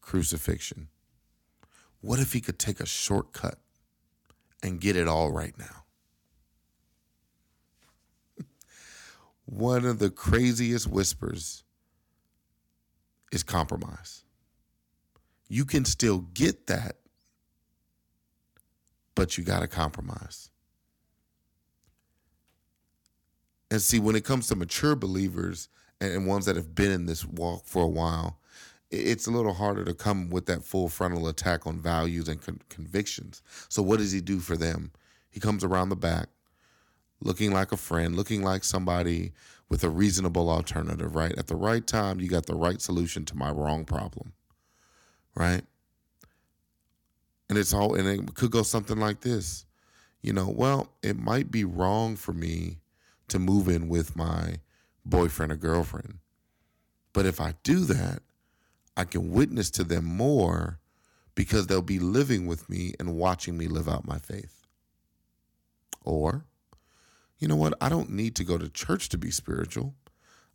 crucifixion? 0.00 0.86
What 2.00 2.20
if 2.20 2.32
he 2.32 2.40
could 2.40 2.60
take 2.60 2.78
a 2.78 2.86
shortcut 2.86 3.58
and 4.62 4.80
get 4.80 4.94
it 4.94 5.08
all 5.08 5.32
right 5.32 5.58
now? 5.58 5.84
One 9.46 9.84
of 9.84 9.98
the 9.98 10.10
craziest 10.10 10.86
whispers 10.86 11.64
is 13.32 13.42
compromise. 13.42 14.22
You 15.50 15.64
can 15.64 15.84
still 15.84 16.20
get 16.32 16.68
that, 16.68 16.96
but 19.16 19.36
you 19.36 19.42
got 19.42 19.60
to 19.60 19.68
compromise. 19.68 20.48
And 23.68 23.82
see, 23.82 23.98
when 23.98 24.14
it 24.14 24.24
comes 24.24 24.46
to 24.46 24.54
mature 24.54 24.94
believers 24.94 25.68
and 26.00 26.28
ones 26.28 26.46
that 26.46 26.54
have 26.54 26.72
been 26.76 26.92
in 26.92 27.06
this 27.06 27.24
walk 27.24 27.66
for 27.66 27.82
a 27.82 27.88
while, 27.88 28.38
it's 28.92 29.26
a 29.26 29.32
little 29.32 29.52
harder 29.52 29.84
to 29.84 29.92
come 29.92 30.30
with 30.30 30.46
that 30.46 30.62
full 30.62 30.88
frontal 30.88 31.26
attack 31.26 31.66
on 31.66 31.80
values 31.80 32.28
and 32.28 32.40
con- 32.40 32.60
convictions. 32.68 33.42
So, 33.68 33.82
what 33.82 33.98
does 33.98 34.12
he 34.12 34.20
do 34.20 34.38
for 34.38 34.56
them? 34.56 34.92
He 35.30 35.40
comes 35.40 35.64
around 35.64 35.88
the 35.88 35.96
back, 35.96 36.28
looking 37.20 37.50
like 37.50 37.72
a 37.72 37.76
friend, 37.76 38.14
looking 38.14 38.44
like 38.44 38.62
somebody 38.62 39.32
with 39.68 39.82
a 39.82 39.90
reasonable 39.90 40.48
alternative, 40.48 41.16
right? 41.16 41.36
At 41.36 41.48
the 41.48 41.56
right 41.56 41.84
time, 41.84 42.20
you 42.20 42.28
got 42.28 42.46
the 42.46 42.54
right 42.54 42.80
solution 42.80 43.24
to 43.26 43.36
my 43.36 43.50
wrong 43.50 43.84
problem, 43.84 44.32
right? 45.34 45.62
And 47.48 47.58
it's 47.58 47.72
all, 47.74 47.94
and 47.94 48.08
it 48.08 48.34
could 48.34 48.50
go 48.50 48.62
something 48.62 48.98
like 48.98 49.20
this 49.20 49.66
you 50.22 50.32
know, 50.32 50.48
well, 50.48 50.90
it 51.02 51.18
might 51.18 51.50
be 51.50 51.64
wrong 51.64 52.16
for 52.16 52.32
me 52.32 52.78
to 53.28 53.38
move 53.38 53.68
in 53.68 53.88
with 53.88 54.16
my 54.16 54.56
boyfriend 55.04 55.52
or 55.52 55.56
girlfriend. 55.56 56.18
But 57.12 57.26
if 57.26 57.40
I 57.40 57.54
do 57.62 57.80
that, 57.86 58.22
I 58.96 59.04
can 59.04 59.32
witness 59.32 59.70
to 59.72 59.84
them 59.84 60.04
more 60.04 60.78
because 61.34 61.66
they'll 61.66 61.80
be 61.80 61.98
living 61.98 62.46
with 62.46 62.68
me 62.68 62.92
and 63.00 63.16
watching 63.16 63.56
me 63.56 63.66
live 63.66 63.88
out 63.88 64.06
my 64.06 64.18
faith. 64.18 64.66
Or, 66.04 66.44
you 67.38 67.48
know 67.48 67.56
what? 67.56 67.74
I 67.80 67.88
don't 67.88 68.10
need 68.10 68.36
to 68.36 68.44
go 68.44 68.58
to 68.58 68.68
church 68.68 69.08
to 69.10 69.18
be 69.18 69.30
spiritual. 69.30 69.94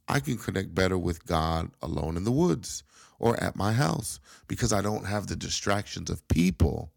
I 0.08 0.20
can 0.20 0.38
connect 0.38 0.76
better 0.76 0.98
with 0.98 1.26
God 1.26 1.72
alone 1.82 2.18
in 2.18 2.24
the 2.24 2.32
woods 2.32 2.84
or 3.20 3.42
at 3.42 3.56
my 3.56 3.74
house 3.74 4.20
because 4.48 4.74
I 4.74 4.82
don't 4.82 5.06
have 5.06 5.28
the 5.28 5.36
distractions 5.36 6.10
of 6.10 6.28
people, 6.28 6.92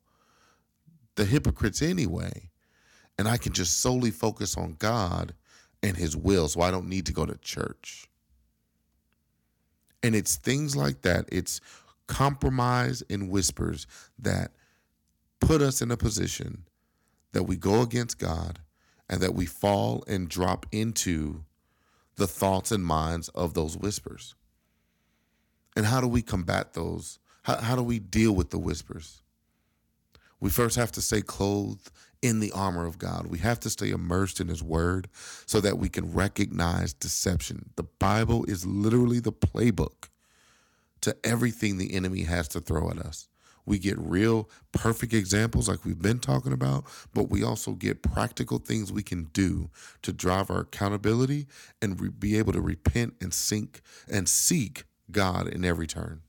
the 1.17 1.25
hypocrites 1.25 1.83
anyway. 1.83 2.51
And 3.19 3.27
I 3.27 3.37
can 3.37 3.53
just 3.53 3.81
solely 3.81 4.13
focus 4.13 4.57
on 4.57 4.77
God 4.79 5.35
and 5.83 5.97
His 5.97 6.17
will. 6.17 6.49
So 6.49 6.61
I 6.61 6.71
don't 6.71 6.89
need 6.89 7.07
to 7.07 7.13
go 7.13 7.27
to 7.27 7.37
church. 7.39 8.07
And 10.03 10.15
it's 10.15 10.37
things 10.37 10.77
like 10.77 11.03
that. 11.03 11.29
It's 11.33 11.61
compromise 12.07 13.03
and 13.11 13.31
whispers 13.31 13.87
that 14.19 14.53
put 15.41 15.63
us 15.63 15.83
in 15.83 15.91
a 15.91 15.97
position 15.97 16.65
that 17.33 17.45
we 17.45 17.57
go 17.57 17.83
against 17.83 18.19
God 18.19 18.61
and 19.09 19.21
that 19.21 19.35
we 19.35 19.47
fall 19.47 20.05
and 20.07 20.29
drop 20.29 20.67
into 20.73 21.45
the 22.17 22.27
thoughts 22.27 22.73
and 22.73 22.85
minds 22.85 23.29
of 23.31 23.55
those 23.55 23.77
whispers. 23.77 24.35
And 25.79 25.87
how 25.87 26.01
do 26.01 26.09
we 26.09 26.23
combat 26.23 26.75
those? 26.75 27.21
How, 27.45 27.59
how 27.59 27.77
do 27.77 27.85
we 27.85 28.01
deal 28.01 28.33
with 28.33 28.51
the 28.51 28.59
whispers? 28.59 29.23
We 30.41 30.51
first 30.51 30.75
have 30.75 30.91
to 30.91 31.01
stay 31.01 31.23
clothed 31.23 31.93
in 32.21 32.41
the 32.41 32.51
armor 32.51 32.85
of 32.85 32.99
God. 32.99 33.29
We 33.29 33.39
have 33.39 33.61
to 33.61 33.71
stay 33.71 33.91
immersed 33.91 34.41
in 34.41 34.49
His 34.49 34.61
Word 34.61 35.09
so 35.47 35.61
that 35.61 35.79
we 35.79 35.89
can 35.89 36.13
recognize 36.13 36.93
deception. 36.93 37.71
The 37.77 37.85
Bible 37.85 38.45
is 38.47 38.67
literally 38.67 39.21
the 39.21 39.31
playbook 39.31 40.09
to 41.03 41.17
everything 41.23 41.79
the 41.79 41.95
enemy 41.95 42.25
has 42.25 42.49
to 42.49 42.61
throw 42.61 42.91
at 42.91 42.99
us. 42.99 43.29
We 43.65 43.79
get 43.79 43.99
real 43.99 44.51
perfect 44.73 45.13
examples 45.13 45.69
like 45.69 45.85
we've 45.85 46.03
been 46.03 46.19
talking 46.19 46.53
about, 46.53 46.87
but 47.15 47.31
we 47.31 47.45
also 47.45 47.75
get 47.75 48.03
practical 48.03 48.59
things 48.59 48.91
we 48.91 49.05
can 49.05 49.29
do 49.33 49.71
to 50.03 50.13
drive 50.13 50.51
our 50.51 50.63
accountability 50.63 51.47
and 51.81 52.01
re- 52.01 52.09
be 52.09 52.37
able 52.37 52.53
to 52.55 52.61
repent 52.61 53.15
and 53.21 53.33
sink 53.33 53.81
and 54.11 54.29
seek 54.29 54.83
God 55.11 55.49
in 55.49 55.65
every 55.65 55.87
turn. 55.87 56.23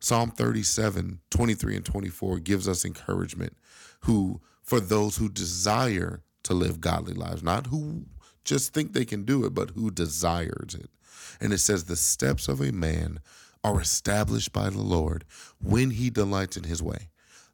Psalm 0.00 0.30
37, 0.30 1.20
23 1.30 1.76
and 1.76 1.84
24 1.84 2.38
gives 2.40 2.68
us 2.68 2.84
encouragement 2.84 3.56
who 4.00 4.40
for 4.62 4.80
those 4.80 5.16
who 5.16 5.28
desire 5.28 6.22
to 6.42 6.54
live 6.54 6.80
godly 6.80 7.14
lives, 7.14 7.42
not 7.42 7.68
who 7.68 8.04
just 8.44 8.74
think 8.74 8.92
they 8.92 9.04
can 9.04 9.24
do 9.24 9.44
it, 9.44 9.54
but 9.54 9.70
who 9.70 9.90
desires 9.90 10.74
it. 10.74 10.90
And 11.40 11.52
it 11.52 11.58
says, 11.58 11.84
The 11.84 11.96
steps 11.96 12.48
of 12.48 12.60
a 12.60 12.72
man 12.72 13.20
are 13.62 13.80
established 13.80 14.52
by 14.52 14.68
the 14.68 14.82
Lord 14.82 15.24
when 15.58 15.90
he 15.90 16.10
delights 16.10 16.56
in 16.56 16.64
his 16.64 16.82
way. 16.82 17.08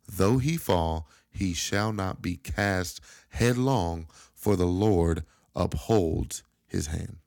Though 0.08 0.38
he 0.38 0.56
fall, 0.56 1.08
he 1.30 1.54
shall 1.54 1.92
not 1.92 2.20
be 2.20 2.36
cast 2.36 3.00
headlong, 3.28 4.08
for 4.34 4.56
the 4.56 4.66
Lord 4.66 5.22
upholds 5.54 6.42
his 6.66 6.88
hand. 6.88 7.18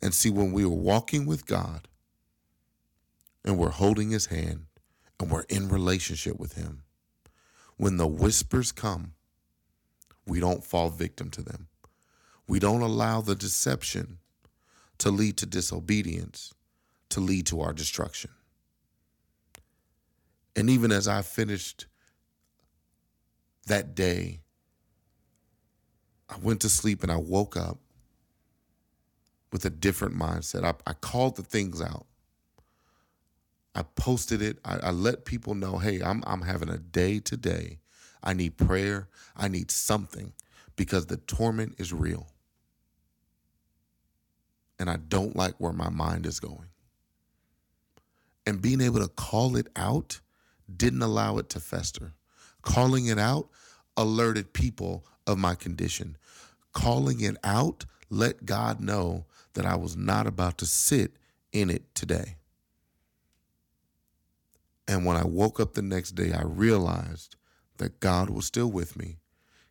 And 0.00 0.14
see, 0.14 0.30
when 0.30 0.52
we 0.52 0.64
are 0.64 0.68
walking 0.68 1.26
with 1.26 1.46
God 1.46 1.88
and 3.44 3.58
we're 3.58 3.70
holding 3.70 4.10
his 4.10 4.26
hand 4.26 4.66
and 5.18 5.30
we're 5.30 5.42
in 5.48 5.68
relationship 5.68 6.38
with 6.38 6.54
him, 6.54 6.82
when 7.76 7.96
the 7.96 8.06
whispers 8.06 8.72
come, 8.72 9.14
we 10.26 10.40
don't 10.40 10.64
fall 10.64 10.90
victim 10.90 11.30
to 11.30 11.42
them. 11.42 11.68
We 12.46 12.58
don't 12.58 12.80
allow 12.82 13.20
the 13.20 13.34
deception 13.34 14.18
to 14.98 15.10
lead 15.10 15.36
to 15.38 15.46
disobedience, 15.46 16.54
to 17.10 17.20
lead 17.20 17.46
to 17.46 17.60
our 17.60 17.72
destruction. 17.72 18.30
And 20.56 20.68
even 20.68 20.90
as 20.90 21.06
I 21.06 21.22
finished 21.22 21.86
that 23.66 23.94
day, 23.94 24.40
I 26.28 26.36
went 26.38 26.60
to 26.62 26.68
sleep 26.68 27.02
and 27.02 27.12
I 27.12 27.16
woke 27.16 27.56
up 27.56 27.78
with 29.52 29.64
a 29.64 29.70
different 29.70 30.14
mindset. 30.16 30.64
I, 30.64 30.74
I 30.86 30.92
called 30.94 31.36
the 31.36 31.42
things 31.42 31.80
out. 31.80 32.06
I 33.74 33.82
posted 33.82 34.42
it. 34.42 34.58
I, 34.64 34.78
I 34.78 34.90
let 34.90 35.24
people 35.24 35.54
know, 35.54 35.78
hey, 35.78 36.00
I'm 36.02 36.22
I'm 36.26 36.42
having 36.42 36.68
a 36.68 36.78
day 36.78 37.20
today. 37.20 37.78
I 38.22 38.32
need 38.32 38.56
prayer. 38.56 39.08
I 39.36 39.48
need 39.48 39.70
something 39.70 40.32
because 40.76 41.06
the 41.06 41.16
torment 41.16 41.76
is 41.78 41.92
real. 41.92 42.28
And 44.78 44.90
I 44.90 44.96
don't 44.96 45.36
like 45.36 45.54
where 45.58 45.72
my 45.72 45.90
mind 45.90 46.26
is 46.26 46.40
going. 46.40 46.68
And 48.46 48.62
being 48.62 48.80
able 48.80 49.00
to 49.00 49.08
call 49.08 49.56
it 49.56 49.68
out 49.76 50.20
didn't 50.74 51.02
allow 51.02 51.38
it 51.38 51.48
to 51.50 51.60
fester. 51.60 52.14
Calling 52.62 53.06
it 53.06 53.18
out 53.18 53.48
alerted 53.96 54.52
people 54.52 55.04
of 55.26 55.38
my 55.38 55.54
condition. 55.54 56.16
Calling 56.72 57.20
it 57.20 57.36
out 57.44 57.84
let 58.10 58.46
God 58.46 58.80
know 58.80 59.26
that 59.54 59.66
I 59.66 59.76
was 59.76 59.96
not 59.96 60.26
about 60.26 60.58
to 60.58 60.66
sit 60.66 61.12
in 61.52 61.70
it 61.70 61.94
today. 61.94 62.36
And 64.86 65.04
when 65.04 65.16
I 65.16 65.24
woke 65.24 65.60
up 65.60 65.74
the 65.74 65.82
next 65.82 66.12
day, 66.12 66.32
I 66.32 66.42
realized 66.42 67.36
that 67.76 68.00
God 68.00 68.30
was 68.30 68.46
still 68.46 68.70
with 68.70 68.96
me. 68.96 69.18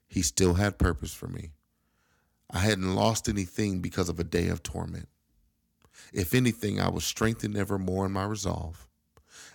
He 0.07 0.21
still 0.21 0.53
had 0.55 0.77
purpose 0.77 1.13
for 1.13 1.27
me. 1.27 1.51
I 2.49 2.59
hadn't 2.59 2.95
lost 2.95 3.27
anything 3.27 3.79
because 3.79 4.09
of 4.09 4.19
a 4.19 4.23
day 4.23 4.47
of 4.47 4.63
torment. 4.63 5.09
If 6.13 6.33
anything, 6.33 6.79
I 6.79 6.89
was 6.89 7.03
strengthened 7.03 7.57
ever 7.57 7.77
more 7.77 8.05
in 8.05 8.11
my 8.11 8.25
resolve. 8.25 8.87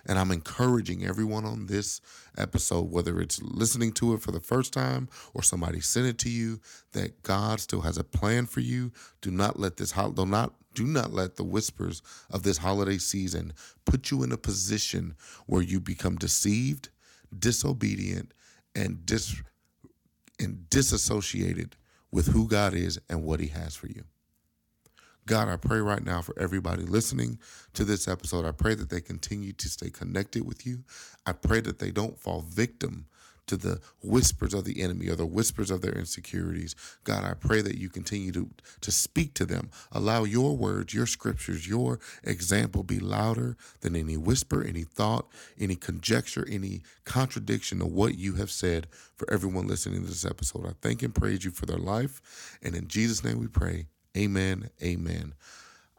And 0.05 0.19
I'm 0.19 0.31
encouraging 0.31 1.05
everyone 1.05 1.45
on 1.45 1.67
this 1.67 2.01
episode, 2.37 2.91
whether 2.91 3.21
it's 3.21 3.41
listening 3.41 3.93
to 3.93 4.13
it 4.13 4.21
for 4.21 4.31
the 4.31 4.39
first 4.39 4.73
time 4.73 5.07
or 5.33 5.43
somebody 5.43 5.79
sent 5.79 6.07
it 6.07 6.17
to 6.19 6.29
you, 6.29 6.59
that 6.91 7.23
God 7.23 7.59
still 7.59 7.81
has 7.81 7.97
a 7.97 8.03
plan 8.03 8.45
for 8.45 8.59
you. 8.59 8.91
Do 9.21 9.31
not 9.31 9.59
let 9.59 9.77
this 9.77 9.93
do 9.93 10.25
not 10.25 10.53
do 10.73 10.85
not 10.85 11.13
let 11.13 11.35
the 11.35 11.43
whispers 11.43 12.01
of 12.31 12.43
this 12.43 12.57
holiday 12.57 12.97
season 12.97 13.53
put 13.85 14.09
you 14.09 14.23
in 14.23 14.31
a 14.31 14.37
position 14.37 15.15
where 15.45 15.61
you 15.61 15.79
become 15.79 16.15
deceived, 16.15 16.89
disobedient, 17.37 18.33
and 18.75 19.05
dis 19.05 19.41
and 20.39 20.67
disassociated 20.69 21.75
with 22.11 22.27
who 22.27 22.47
God 22.47 22.73
is 22.73 22.99
and 23.09 23.23
what 23.23 23.39
he 23.39 23.47
has 23.47 23.75
for 23.75 23.87
you. 23.87 24.03
God, 25.25 25.47
I 25.47 25.55
pray 25.55 25.79
right 25.79 26.03
now 26.03 26.21
for 26.21 26.37
everybody 26.37 26.83
listening 26.83 27.39
to 27.73 27.85
this 27.85 28.07
episode. 28.07 28.45
I 28.45 28.51
pray 28.51 28.75
that 28.75 28.89
they 28.89 28.99
continue 28.99 29.53
to 29.53 29.69
stay 29.69 29.89
connected 29.89 30.45
with 30.45 30.65
you. 30.65 30.83
I 31.25 31.31
pray 31.31 31.61
that 31.61 31.79
they 31.79 31.91
don't 31.91 32.19
fall 32.19 32.41
victim 32.41 33.05
to 33.47 33.57
the 33.57 33.79
whispers 34.01 34.53
of 34.53 34.63
the 34.65 34.81
enemy 34.81 35.09
or 35.09 35.15
the 35.15 35.25
whispers 35.25 35.69
of 35.69 35.81
their 35.81 35.93
insecurities. 35.93 36.75
God, 37.03 37.23
I 37.23 37.33
pray 37.33 37.61
that 37.61 37.77
you 37.77 37.89
continue 37.89 38.31
to, 38.33 38.49
to 38.81 38.91
speak 38.91 39.33
to 39.35 39.45
them. 39.45 39.69
Allow 39.91 40.23
your 40.23 40.55
words, 40.55 40.93
your 40.93 41.05
scriptures, 41.05 41.67
your 41.67 41.99
example 42.23 42.83
be 42.83 42.99
louder 42.99 43.57
than 43.81 43.95
any 43.95 44.17
whisper, 44.17 44.63
any 44.63 44.83
thought, 44.83 45.27
any 45.59 45.75
conjecture, 45.75 46.47
any 46.49 46.83
contradiction 47.05 47.81
of 47.81 47.91
what 47.91 48.17
you 48.17 48.35
have 48.35 48.51
said 48.51 48.87
for 49.15 49.29
everyone 49.31 49.67
listening 49.67 50.01
to 50.01 50.07
this 50.07 50.25
episode. 50.25 50.65
I 50.65 50.73
thank 50.81 51.03
and 51.03 51.13
praise 51.13 51.43
you 51.43 51.51
for 51.51 51.65
their 51.65 51.77
life. 51.77 52.59
And 52.61 52.75
in 52.75 52.87
Jesus' 52.87 53.23
name 53.23 53.39
we 53.39 53.47
pray. 53.47 53.87
Amen. 54.15 54.69
Amen. 54.81 55.33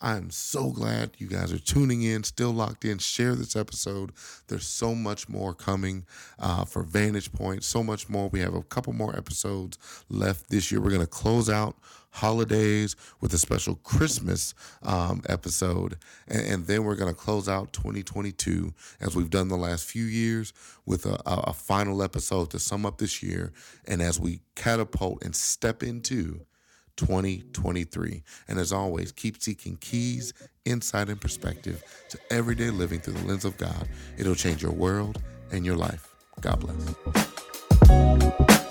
I'm 0.05 0.31
so 0.31 0.71
glad 0.71 1.13
you 1.17 1.27
guys 1.27 1.51
are 1.51 1.59
tuning 1.59 2.03
in, 2.03 2.25
still 2.25 2.51
locked 2.51 2.85
in. 2.85 2.99
Share 2.99 3.35
this 3.35 3.57
episode. 3.57 4.13
There's 4.49 4.67
so 4.67 4.95
much 4.95 5.31
more 5.31 5.55
coming 5.55 6.05
uh, 6.39 6.67
for 6.67 6.83
Vantage 6.83 7.33
Point, 7.33 7.65
so 7.65 7.83
much 7.83 8.11
more. 8.11 8.29
We 8.29 8.41
have 8.41 8.55
a 8.55 8.63
couple 8.63 8.93
more 8.93 9.17
episodes 9.17 9.79
left 10.11 10.51
this 10.51 10.71
year. 10.71 10.83
We're 10.83 10.91
going 10.91 11.01
to 11.01 11.07
close 11.07 11.49
out 11.49 11.77
holidays 12.11 12.97
with 13.23 13.33
a 13.33 13.39
special 13.39 13.77
Christmas 13.77 14.55
um, 14.83 15.23
episode. 15.27 15.97
And, 16.29 16.47
and, 16.47 16.67
then 16.67 16.85
we're 16.85 16.97
going 16.97 17.13
to 17.13 17.19
close 17.19 17.49
out 17.49 17.73
2022, 17.73 18.75
as 19.01 19.17
we've 19.17 19.31
done 19.31 19.49
the 19.49 19.57
last 19.57 19.85
few 19.85 20.05
years, 20.05 20.53
with 20.85 21.07
a, 21.07 21.15
a, 21.27 21.45
a 21.47 21.53
final 21.55 22.03
episode 22.03 22.51
to 22.51 22.59
sum 22.59 22.85
up 22.85 22.99
this 22.99 23.23
year. 23.23 23.53
And 23.87 24.03
as 24.03 24.21
we 24.21 24.41
catapult 24.55 25.25
and 25.25 25.35
step 25.35 25.83
into 25.83 26.45
2023. 26.97 28.23
And 28.49 28.59
as 28.59 28.73
always, 28.73 29.13
keep 29.13 29.43
seeking 29.43 29.77
keys, 29.77 30.33
insight, 30.65 31.09
and 31.09 31.21
perspective 31.21 31.83
to 32.11 32.19
everyday 32.31 32.71
living 32.71 33.01
through 33.01 33.15
the 33.15 33.27
lens 33.27 33.45
of 33.45 33.57
God. 33.57 33.89
It'll 34.17 34.35
change 34.35 34.63
your 34.63 34.73
world 34.73 35.23
and 35.51 35.65
your 35.65 35.77
life. 35.77 36.15
God 36.41 36.61
bless. 36.61 38.64